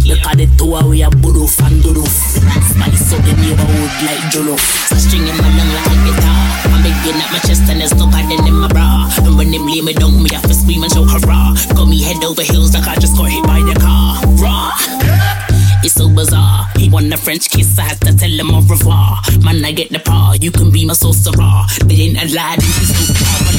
[0.08, 2.04] Look at the two we a budu fan dudu.
[2.08, 4.56] Spice up the neighborhood like Jolo.
[4.88, 6.40] So string him along like a guitar.
[6.72, 9.12] I'm begging at my chest and there's no padding in my bra.
[9.20, 11.52] And when them lay me down, me have to scream and shout hurrah.
[11.76, 14.24] Got me head over heels like I just got hit by the car.
[14.40, 14.72] Raw.
[15.84, 16.61] It's so bizarre.
[16.82, 19.20] He want a French kiss, I had to tell him au revoir.
[19.40, 20.32] Man, I get the paw.
[20.32, 21.64] You can be my sauce raw.
[21.86, 23.52] They ain't a lie, this is no power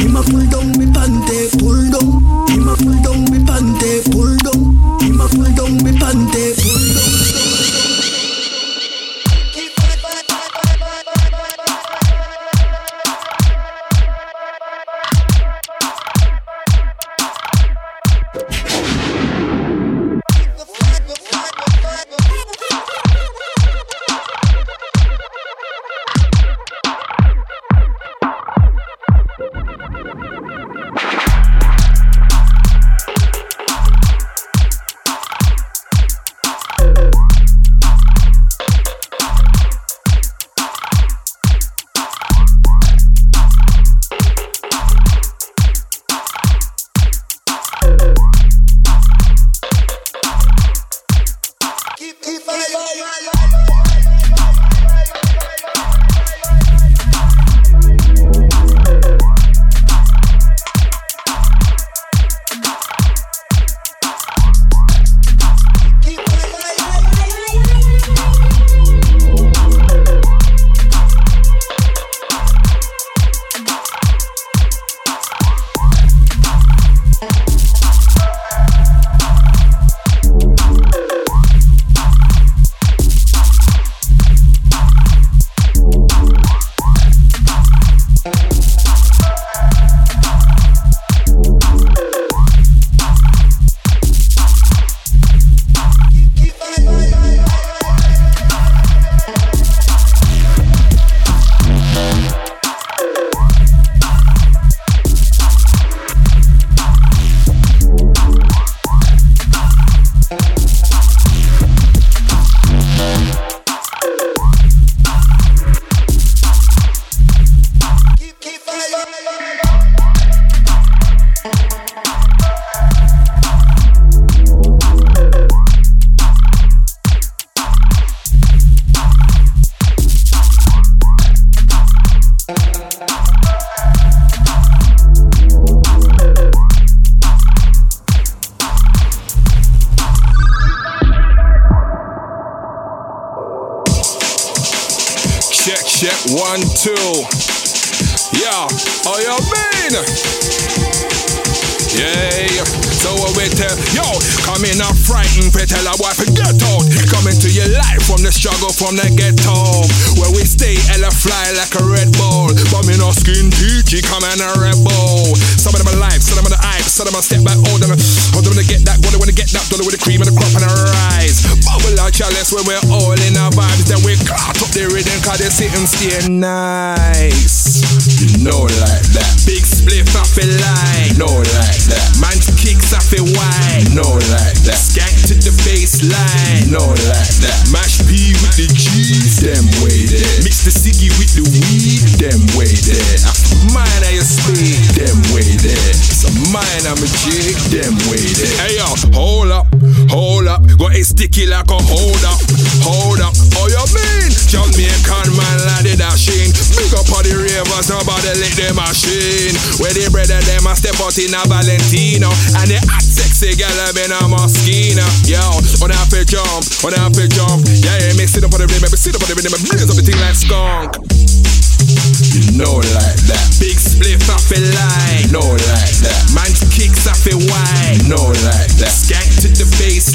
[0.00, 2.46] him a pull down me panty, pull down.
[2.48, 4.60] Him a pull down me panty, pull down.
[5.00, 7.09] Him a pull down me panty, pull down.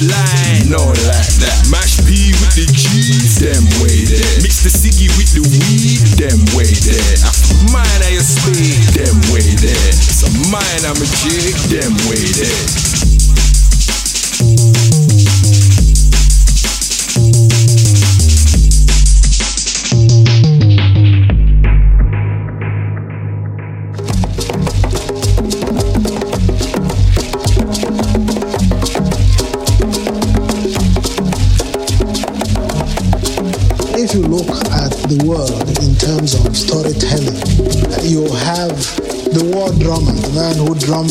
[0.02, 1.05] Baseline.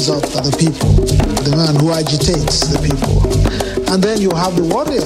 [0.05, 0.93] Drums up the people,
[1.45, 3.23] the man who agitates the people.
[3.93, 5.05] And then you have the warrior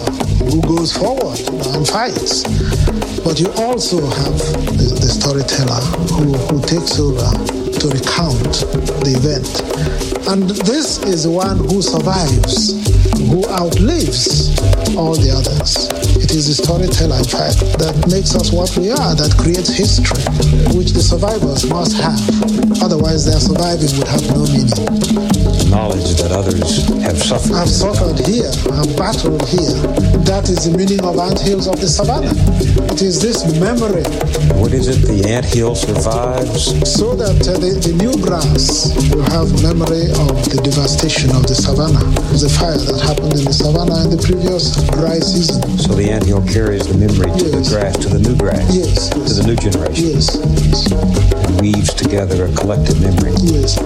[0.50, 1.38] who goes forward
[1.74, 2.42] and fights.
[3.22, 4.38] But you also have
[4.78, 5.82] the, the storyteller
[6.14, 7.30] who, who takes over
[7.78, 8.66] to recount
[9.04, 9.48] the event.
[10.28, 12.74] And this is the one who survives,
[13.28, 14.56] who outlives
[14.96, 15.97] all the others.
[16.28, 20.20] It is the storyteller, in fact, that makes us what we are, that creates history,
[20.76, 22.20] which the survivors must have.
[22.82, 24.97] Otherwise, their surviving would have no meaning.
[25.68, 27.52] Knowledge that others have suffered.
[27.52, 29.76] I've suffered here, I've battled here.
[30.24, 32.32] That is the meaning of ant hills of the savannah.
[32.88, 34.00] It is this memory.
[34.56, 35.04] What is it?
[35.04, 36.72] The ant hill survives.
[36.88, 41.54] So that uh, the, the new grass will have memory of the devastation of the
[41.54, 42.00] savannah,
[42.32, 45.60] the fire that happened in the savannah in the previous dry season.
[45.76, 49.12] So the ant hill carries the memory to the grass, to the new grass, yes,
[49.12, 50.16] to the new generation.
[50.16, 50.92] Yes, yes.
[51.44, 53.36] And weaves together a collective memory.
[53.44, 53.76] Yes,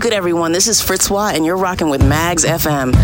[0.00, 0.52] good, everyone?
[0.52, 2.94] This is Fritzwa, and you're rocking with Magz FM.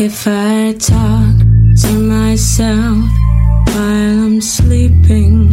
[0.00, 1.36] If I talk
[1.82, 3.04] to myself
[3.74, 5.52] while I'm sleeping,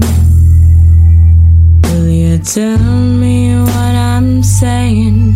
[1.84, 5.27] will you tell me what I'm saying?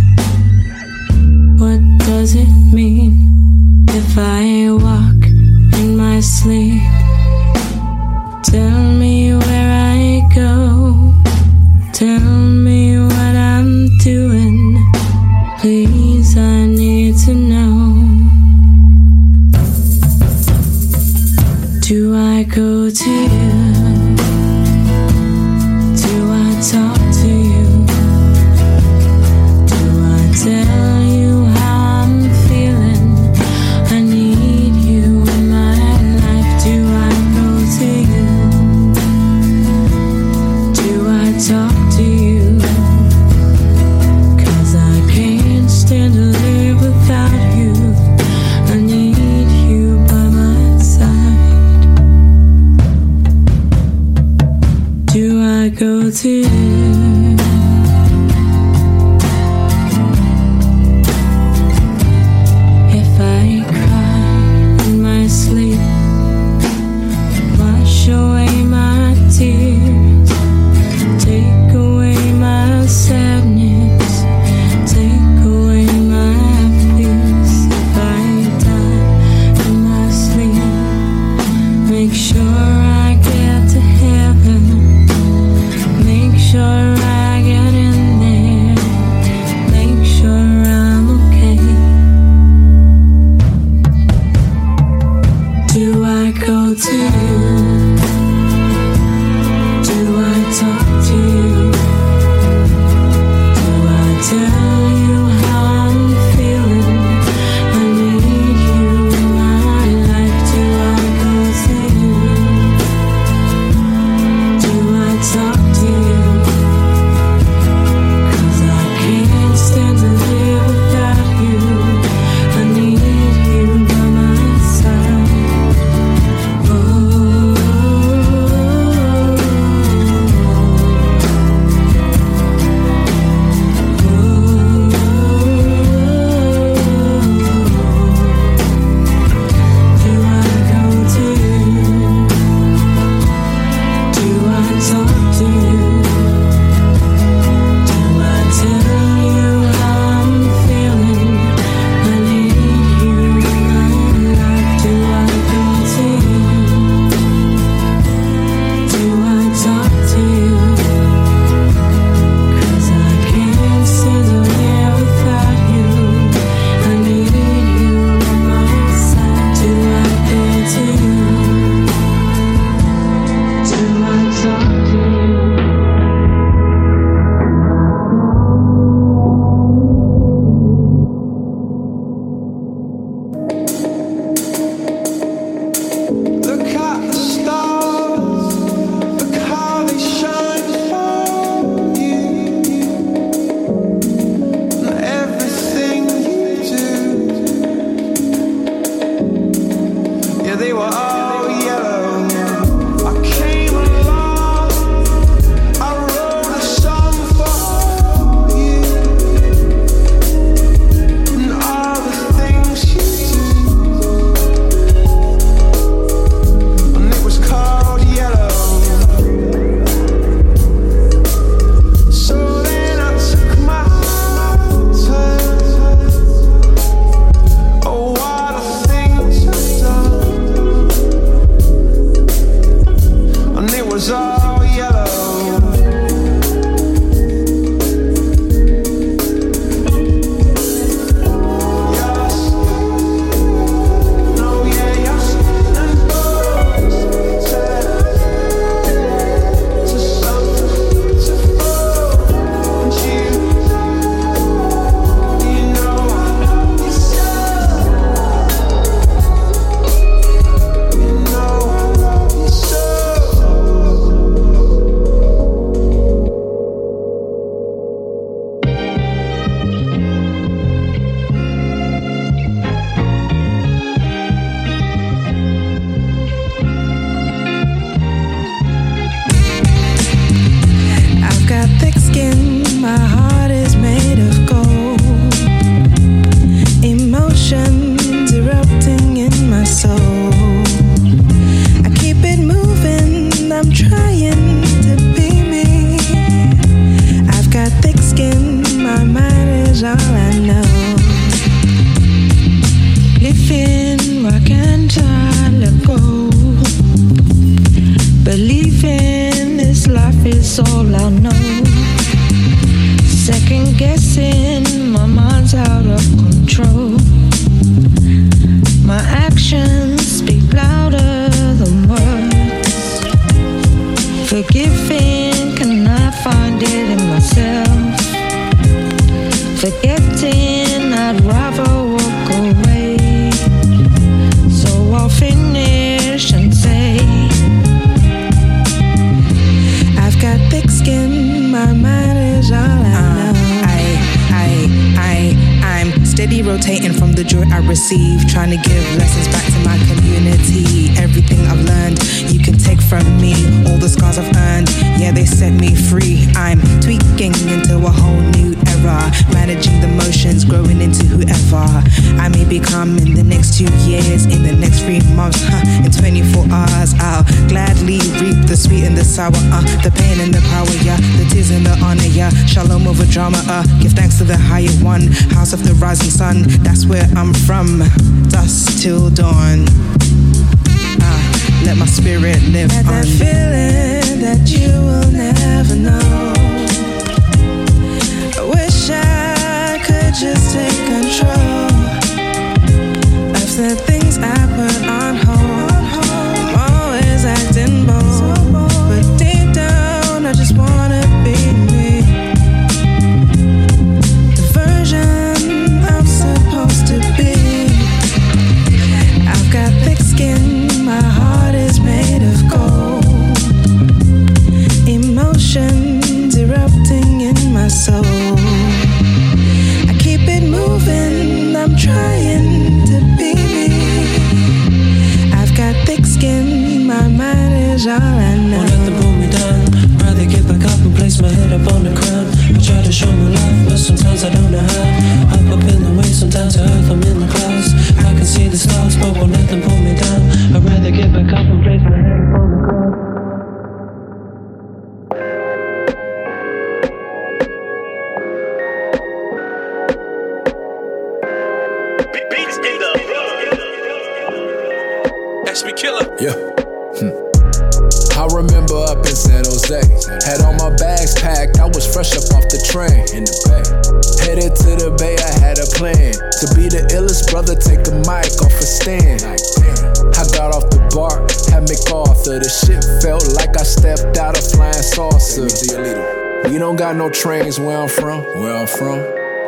[478.77, 479.03] From.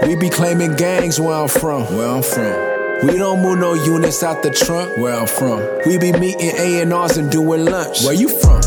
[0.07, 1.83] We be claiming gangs where I'm from.
[1.95, 3.07] Where I'm from.
[3.07, 4.97] We don't move no units out the trunk.
[4.97, 5.59] Where I'm from.
[5.85, 8.03] We be meeting A&Rs and doing lunch.
[8.03, 8.61] Where you from?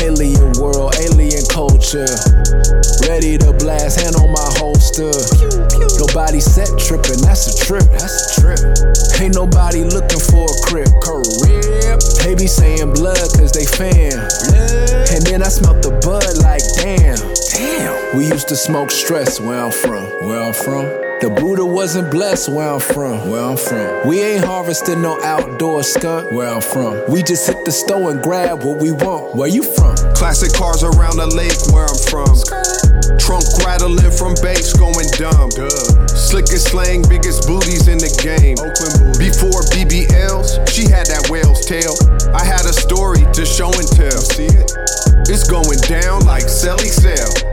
[0.00, 2.08] Alien world, alien culture.
[3.08, 5.12] Ready to blast, hand on my holster.
[6.00, 7.84] Nobody set tripping, that's a trip.
[7.96, 8.60] That's a trip.
[9.20, 10.88] Ain't nobody looking for a crib.
[11.04, 12.00] Crib.
[12.24, 14.16] They be saying blood cause they fam.
[15.12, 17.39] And then I smelt the bud like damn.
[17.60, 18.16] Damn.
[18.16, 20.04] We used to smoke stress where I'm from.
[20.24, 20.88] Where I'm from.
[21.20, 23.28] The Buddha wasn't blessed where I'm from.
[23.28, 24.08] Where I'm from.
[24.08, 26.32] We ain't harvesting no outdoor skunk.
[26.32, 27.04] Where I'm from.
[27.12, 29.36] We just hit the store and grab what we want.
[29.36, 29.94] Where you from?
[30.16, 32.32] Classic cars around the lake where I'm from.
[33.20, 35.52] Trunk rattling from bass going dumb.
[36.16, 38.56] Slickest slang, biggest booties in the game.
[39.20, 41.92] Before BBLs, she had that whale's tail.
[42.32, 44.16] I had a story to show and tell.
[44.16, 44.72] See it?
[45.28, 47.49] It's going down like Sally Sale.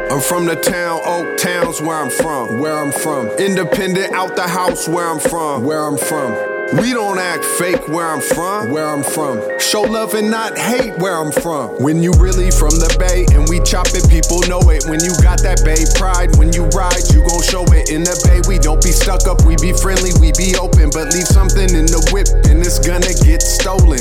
[0.00, 2.60] I'm from the town, Oak Town's where I'm from.
[2.60, 3.28] Where I'm from.
[3.32, 5.64] Independent out the house where I'm from.
[5.64, 6.32] Where I'm from.
[6.80, 8.70] We don't act fake where I'm from.
[8.70, 9.57] Where I'm from.
[9.68, 11.76] Show love and not hate where I'm from.
[11.76, 14.88] When you really from the bay and we chop it, people know it.
[14.88, 17.92] When you got that bay pride, when you ride, you gon' show it.
[17.92, 20.88] In the bay, we don't be stuck up, we be friendly, we be open.
[20.88, 24.00] But leave something in the whip and it's gonna get stolen.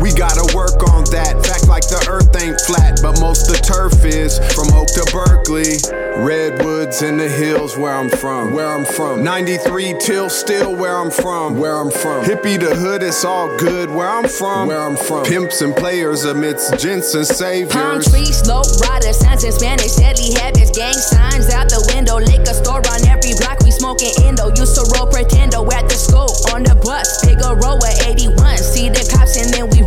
[0.00, 1.36] We gotta work on that.
[1.44, 4.40] Fact like the earth ain't flat, but most the turf is.
[4.56, 5.76] From Oak to Berkeley.
[6.16, 8.54] Redwoods in the hills where I'm from.
[8.54, 9.22] Where I'm from.
[9.22, 11.58] 93 till still where I'm from.
[11.58, 12.24] Where I'm from.
[12.24, 14.68] Hippie to hood, it's all good where I'm from.
[14.68, 15.24] Where I'm from.
[15.24, 17.72] Pimps and players amidst gents and saviors.
[17.72, 22.54] Palm trees, slow rider, signs in Spanish, deadly habits, gang signs out the window, liquor
[22.54, 23.60] store on every block.
[23.62, 27.24] We smoking Indo, used to roll pretendo at the school on the bus.
[27.24, 29.86] Figueroa 81, see the cops and then we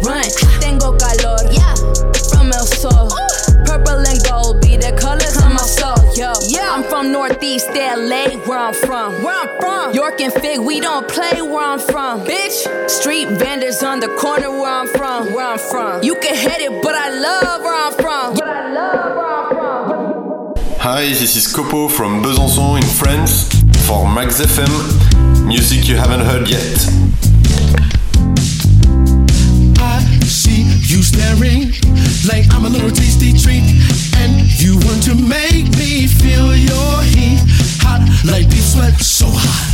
[15.57, 16.03] I'm from.
[16.03, 18.34] You can hate it, but I love where I'm from.
[18.35, 20.77] But I love where I'm from.
[20.77, 23.49] Hi, this is Copo from Besançon in France
[23.88, 24.69] for Magz FM.
[25.47, 26.77] Music you haven't heard yet.
[29.79, 31.73] I see you staring
[32.29, 33.65] like I'm a little tasty treat,
[34.21, 37.41] and you want to make me feel your heat
[37.81, 39.66] hot like deep sweat, so hot.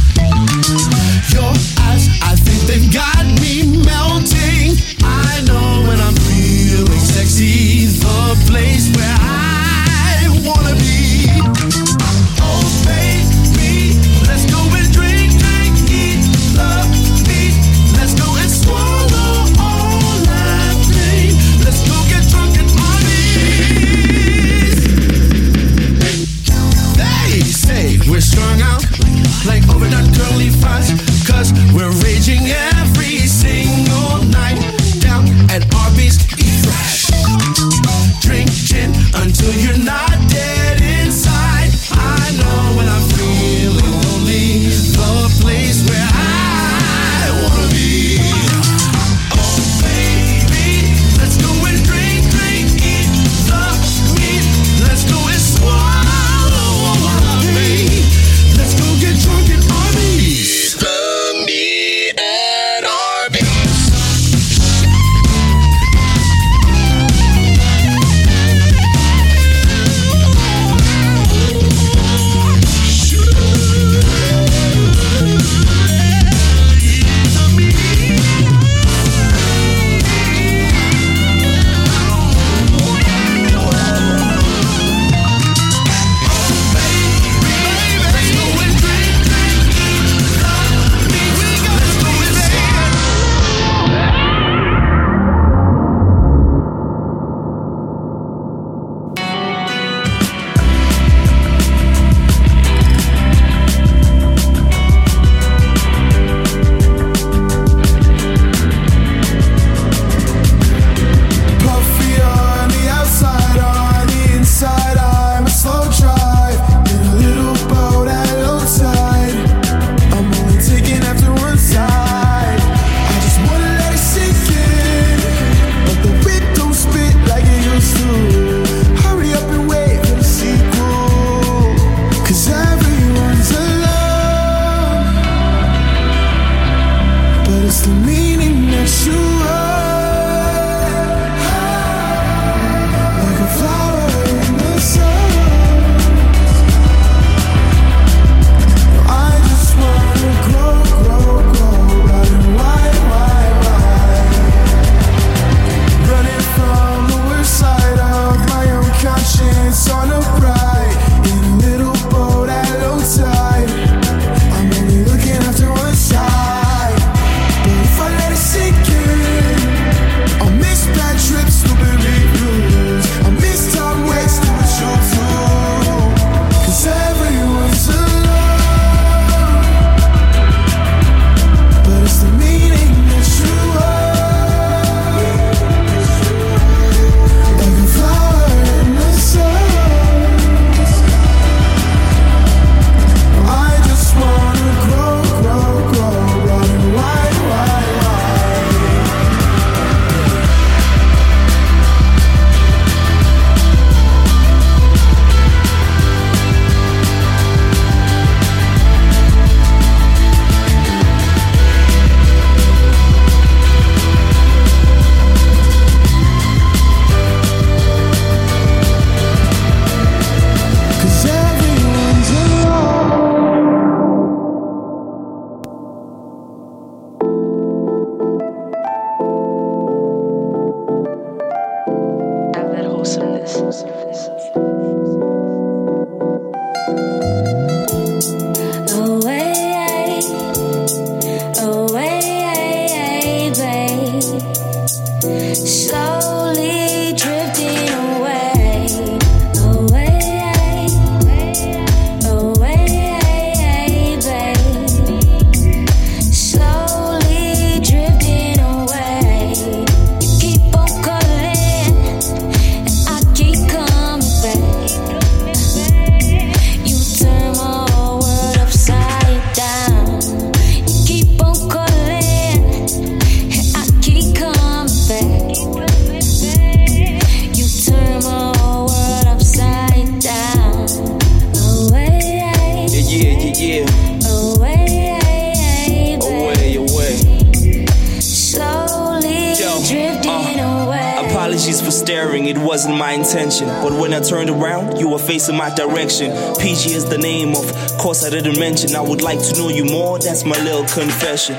[298.24, 298.96] I didn't mention.
[298.96, 301.56] I would like to know you more, that's my little confession.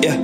[0.00, 0.14] Yeah,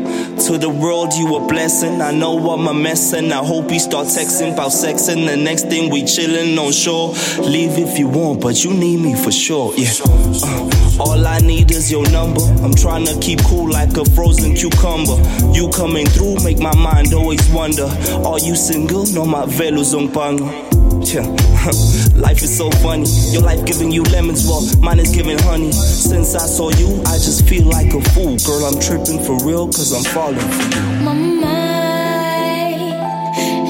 [0.47, 2.01] to the world you a blessing.
[2.01, 4.73] I know I'm a mess and I hope you start texting about
[5.09, 7.11] and The next thing we chillin' on shore.
[7.45, 9.75] Leave if you want, but you need me for sure.
[9.77, 9.91] Yeah.
[10.05, 10.71] Uh,
[11.01, 12.43] all I need is your number.
[12.63, 15.17] I'm trying to keep cool like a frozen cucumber.
[15.53, 17.89] You coming through make my mind always wonder.
[18.25, 19.07] Are you single?
[19.07, 20.74] No, my velos on pango.
[21.07, 21.23] Yeah.
[22.17, 23.05] life is so funny.
[23.31, 25.71] Your life giving you lemons, well, mine is giving honey.
[25.73, 28.37] Since I saw you, I just feel like a fool.
[28.39, 30.83] Girl, I'm tripping for real, cause I'm falling for you.
[31.05, 32.93] My mind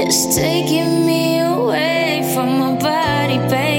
[0.01, 3.74] is taking me away from my body, baby.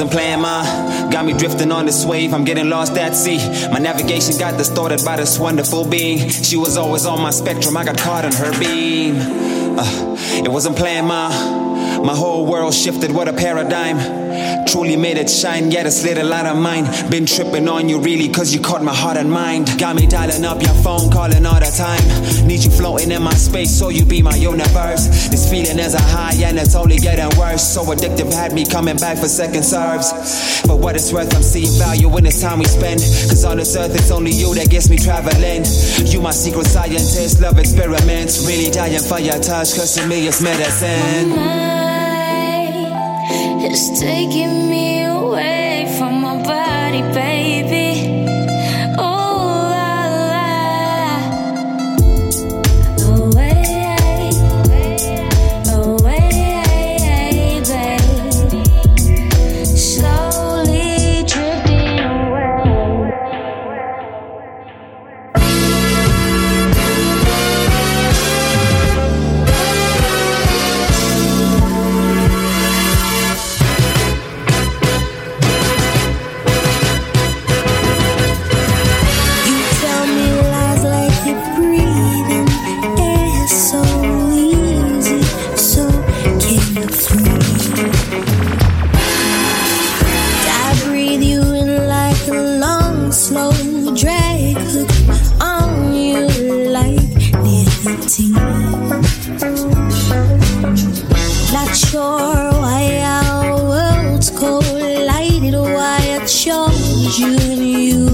[0.00, 1.10] Wasn't playing ma.
[1.10, 3.36] Got me drifting on this wave, I'm getting lost at sea.
[3.70, 6.30] My navigation got distorted by this wonderful being.
[6.30, 9.16] She was always on my spectrum, I got caught in her beam.
[9.78, 11.28] Uh, it wasn't playing ma.
[12.02, 13.98] My whole world shifted, what a paradigm.
[14.66, 16.84] Truly made it shine, yet it's lit a lot of mine.
[17.10, 19.68] Been tripping on you really, cause you caught my heart and mind.
[19.78, 22.46] Got me dialing up your phone, calling all the time.
[22.46, 25.28] Need you floating in my space, so you be my universe.
[25.28, 27.62] This feeling is a high and it's only getting worse.
[27.62, 30.10] So addictive, had me coming back for second serves.
[30.62, 33.00] For what it's worth, I'm seeing value in this time we spend.
[33.00, 35.64] Cause on this earth, it's only you that gets me traveling.
[36.06, 38.46] You, my secret scientist, love experiments.
[38.46, 41.89] Really dying for your touch, cause to me it's medicine.
[43.72, 47.29] It's taking me away from my body, baby.
[106.40, 108.09] Chose you and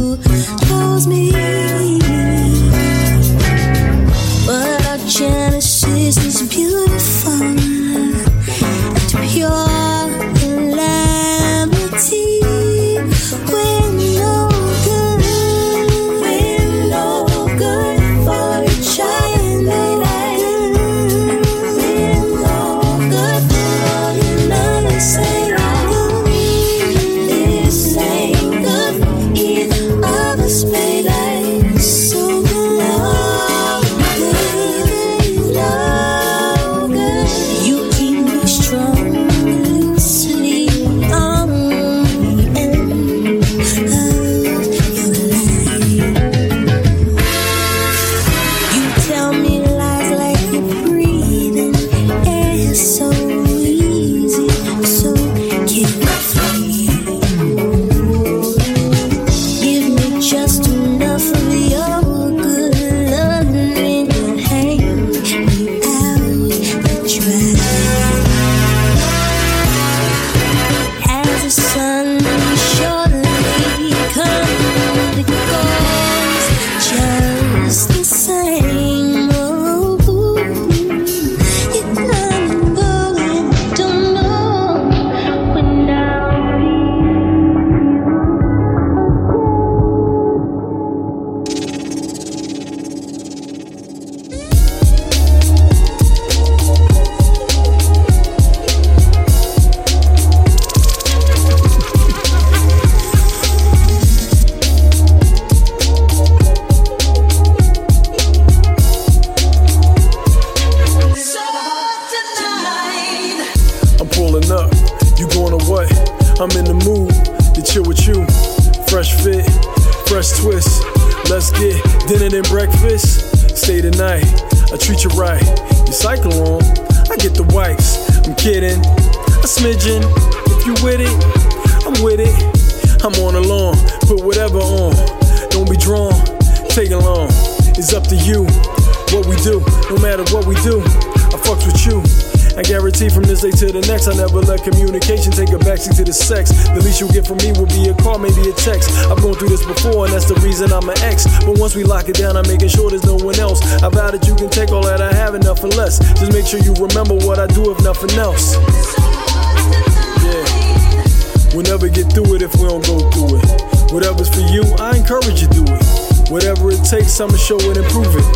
[167.18, 168.28] I'ma show it and prove it.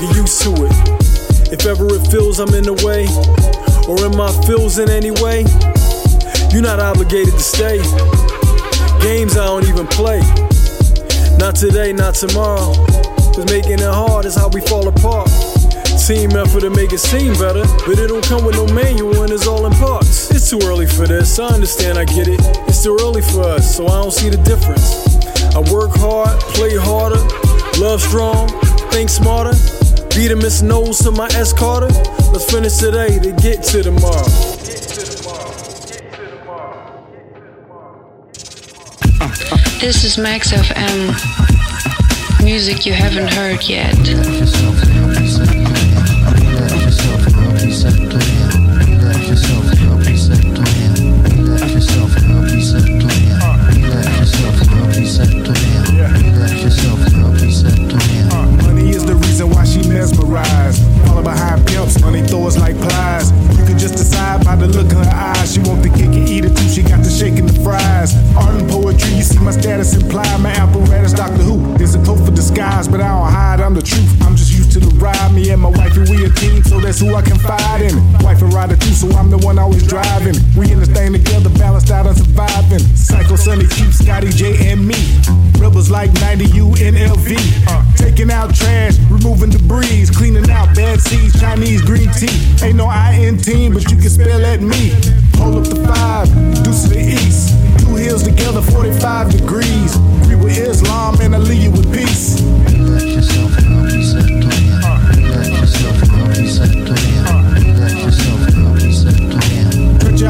[0.00, 0.72] Get used to it.
[1.52, 3.04] If ever it feels I'm in the way,
[3.84, 5.44] or in my feels in any way,
[6.48, 7.76] you're not obligated to stay.
[9.04, 10.20] Games I don't even play.
[11.36, 12.72] Not today, not tomorrow.
[13.36, 15.28] Cause making it hard is how we fall apart.
[16.00, 19.32] Team effort to make it seem better, but it don't come with no manual and
[19.32, 20.30] it's all in parts.
[20.30, 22.40] It's too early for this, I understand, I get it.
[22.66, 25.04] It's too early for us, so I don't see the difference.
[25.54, 27.20] I work hard, play harder,
[27.80, 28.46] love strong,
[28.90, 29.52] think smarter.
[30.14, 31.88] Be the Miss Knowles to my S Carter.
[32.30, 34.28] Let's finish today to get to tomorrow.
[39.80, 41.14] This is Magz FM.
[42.44, 43.96] Music you haven't heard yet.
[59.40, 60.84] Reason why she mesmerized.
[61.06, 63.32] Follow behind pimps, money throws like plies.
[63.56, 65.54] You can just decide by the look in her eyes.
[65.54, 66.68] She want the cake and eat it too.
[66.68, 68.12] She got the shaking the fries.
[68.36, 70.42] Art and poetry, you see my status implied.
[70.42, 71.56] My apparatus, Doctor Who.
[71.78, 73.60] There's a code for disguise, but I don't hide.
[73.62, 74.12] I'm the truth.
[74.20, 75.32] I'm just to the ride.
[75.34, 77.94] Me and my wife, and we a team, so that's who I confide in.
[78.22, 80.34] Wife and rider too, so I'm the one always driving.
[80.56, 82.80] We in this thing together, balanced out and surviving.
[82.94, 84.98] Psycho Sunny, Chief, Scotty J, and me.
[85.58, 87.36] Rebels like 90 UNLV.
[87.96, 92.30] Taking out trash, removing debris, cleaning out bad seeds, Chinese green tea.
[92.62, 94.94] Ain't no I in team, but you can spell at me.
[95.36, 96.28] Hold up the five,
[96.62, 97.54] deuce to the east.
[97.80, 99.96] Two hills together, 45 degrees.
[100.22, 102.40] Agree with Islam, and I leave you with peace.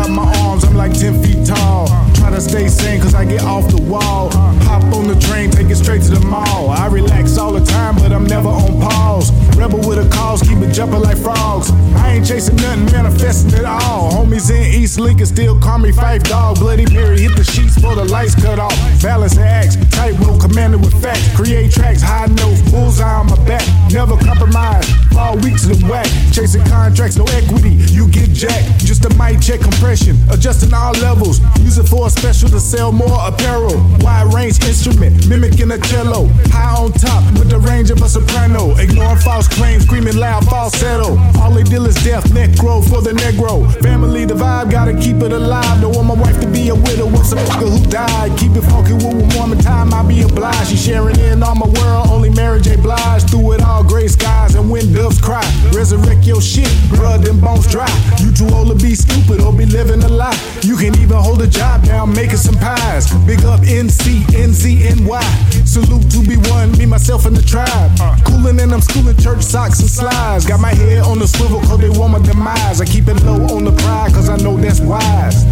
[0.01, 1.87] Out my arms, I'm like 10 feet tall.
[2.15, 4.31] Try to stay sane, cause I get off the wall.
[4.65, 6.71] Hop on the train, take it straight to the mall.
[6.71, 9.31] I relax all the time, but I'm never on pause.
[9.59, 11.71] Rebel with a cause, keep it jumping like frogs.
[11.97, 14.11] I ain't chasing nothing, manifesting it all.
[14.11, 16.59] Homies in East Lincoln still call me Phife Dawg.
[16.59, 18.75] Bloody Mary hit the sheets for the lights cut off.
[19.03, 21.29] Balance the axe, tightrope commanded with facts.
[21.37, 23.67] Create tracks, high notes, bullseye on my back.
[23.93, 26.07] Never compromise, fall weeks the whack.
[26.33, 28.85] Chasing contracts, no equity, you get jacked.
[28.85, 31.41] Just a mic check compression, adjusting all levels.
[31.61, 33.77] Use it for a special to sell more apparel.
[34.01, 36.29] Wide range instrument, mimicking a cello.
[36.51, 38.77] High on top with the range of a soprano.
[38.77, 41.19] Ignoring false claims, screaming loud falsetto.
[41.41, 43.71] All they deal is death, necro for the negro.
[43.83, 45.81] Family the vibe, gotta keep it alive.
[45.81, 48.39] Don't want my wife to be a widow of some nigga who died.
[48.39, 50.69] Keep it funky with one woman time, I'll be obliged.
[50.69, 52.77] She sharing in all my world, only Mary J.
[52.77, 53.23] Blige.
[53.31, 55.45] Through it all, gray skies and when doves cry.
[55.73, 57.89] Resurrect your shit, blood and bones dry.
[58.21, 60.37] You too old to be stupid or be living a lie.
[60.63, 63.09] You can even hold a job now, making some pies.
[63.25, 65.21] Big up NC, NZ, NY.
[65.65, 67.91] Salute to be one, me, myself, and the tribe.
[68.27, 70.45] Cooling and I'm schooling church socks and slides.
[70.45, 72.81] Got my head on the swivel cause they want my demise.
[72.81, 75.45] I keep it low on the pride cause I know that's wise.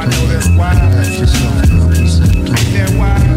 [0.00, 0.86] I know that's wise.
[2.46, 3.35] Ain't that wise?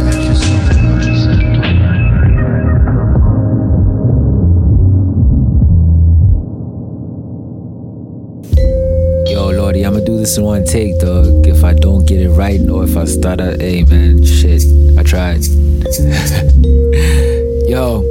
[10.20, 11.48] This in one take, dog.
[11.48, 14.64] If I don't get it right, or if I start out, hey man, shit,
[14.98, 15.46] I tried.
[17.70, 18.04] Yo,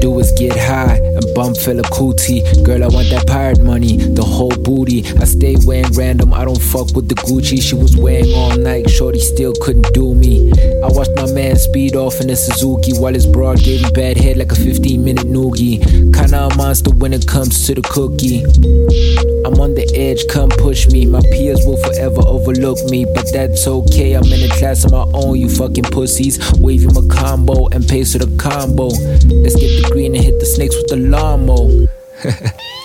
[0.00, 2.64] do is get high and bump Fela Kuti.
[2.64, 5.04] Girl, I want that pirate money, the whole booty.
[5.20, 7.60] I stay wearing random, I don't fuck with the Gucci.
[7.60, 10.50] She was wearing all night, shorty still couldn't do me.
[10.82, 14.16] I watched my man speed off in a Suzuki while his broad gave me bad
[14.16, 15.80] head like a 15 minute noogie.
[16.14, 18.42] Kinda a monster when it comes to the cookie.
[19.46, 21.06] I'm on the edge, come push me.
[21.06, 24.14] My peers will forever overlook me, but that's okay.
[24.14, 26.38] I'm in a class of my own, you fucking pussies.
[26.58, 28.88] Wave him a combo and pace to the combo.
[28.88, 31.86] Let's get the green and hit the snakes with the lawnmower.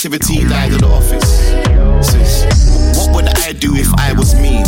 [0.00, 1.28] Productivity died the office.
[2.08, 4.64] Sis, what would I do if I was me?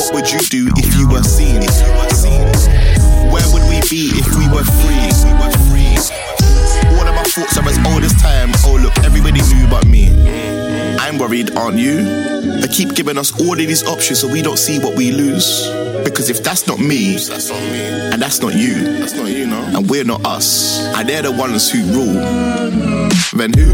[0.00, 1.60] What would you do if you were seen?
[3.28, 5.12] Where would we be if we were free?
[6.96, 8.48] All of my thoughts are as old as time.
[8.64, 10.08] Oh, look, everybody knew but me.
[10.98, 12.00] I'm worried, aren't you?
[12.62, 15.68] They keep giving us all of these options so we don't see what we lose.
[16.02, 20.04] Because if that's not me, and that's not you, that's not you, no, and we're
[20.04, 22.99] not us, and they're the ones who rule,
[23.40, 23.72] then who?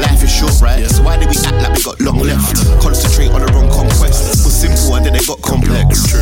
[0.00, 0.84] Life is short, right?
[0.86, 2.56] So why do we act like we got long left?
[2.80, 4.44] Concentrate on the wrong conquest.
[4.44, 6.12] Was simple and then it got complex.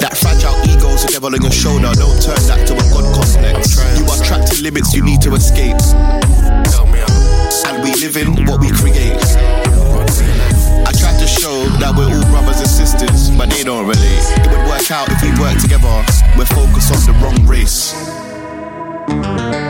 [0.00, 1.92] That fragile ego's the devil on your shoulder.
[1.94, 3.78] Don't turn that to a god complex.
[3.98, 5.80] You are trapped in limits you need to escape.
[7.68, 9.20] And we live in what we create.
[10.84, 14.24] I tried to show that we're all brothers and sisters, but they don't relate.
[14.40, 16.04] It would work out if we work together.
[16.36, 18.09] We're focused on the wrong race.
[19.10, 19.69] Música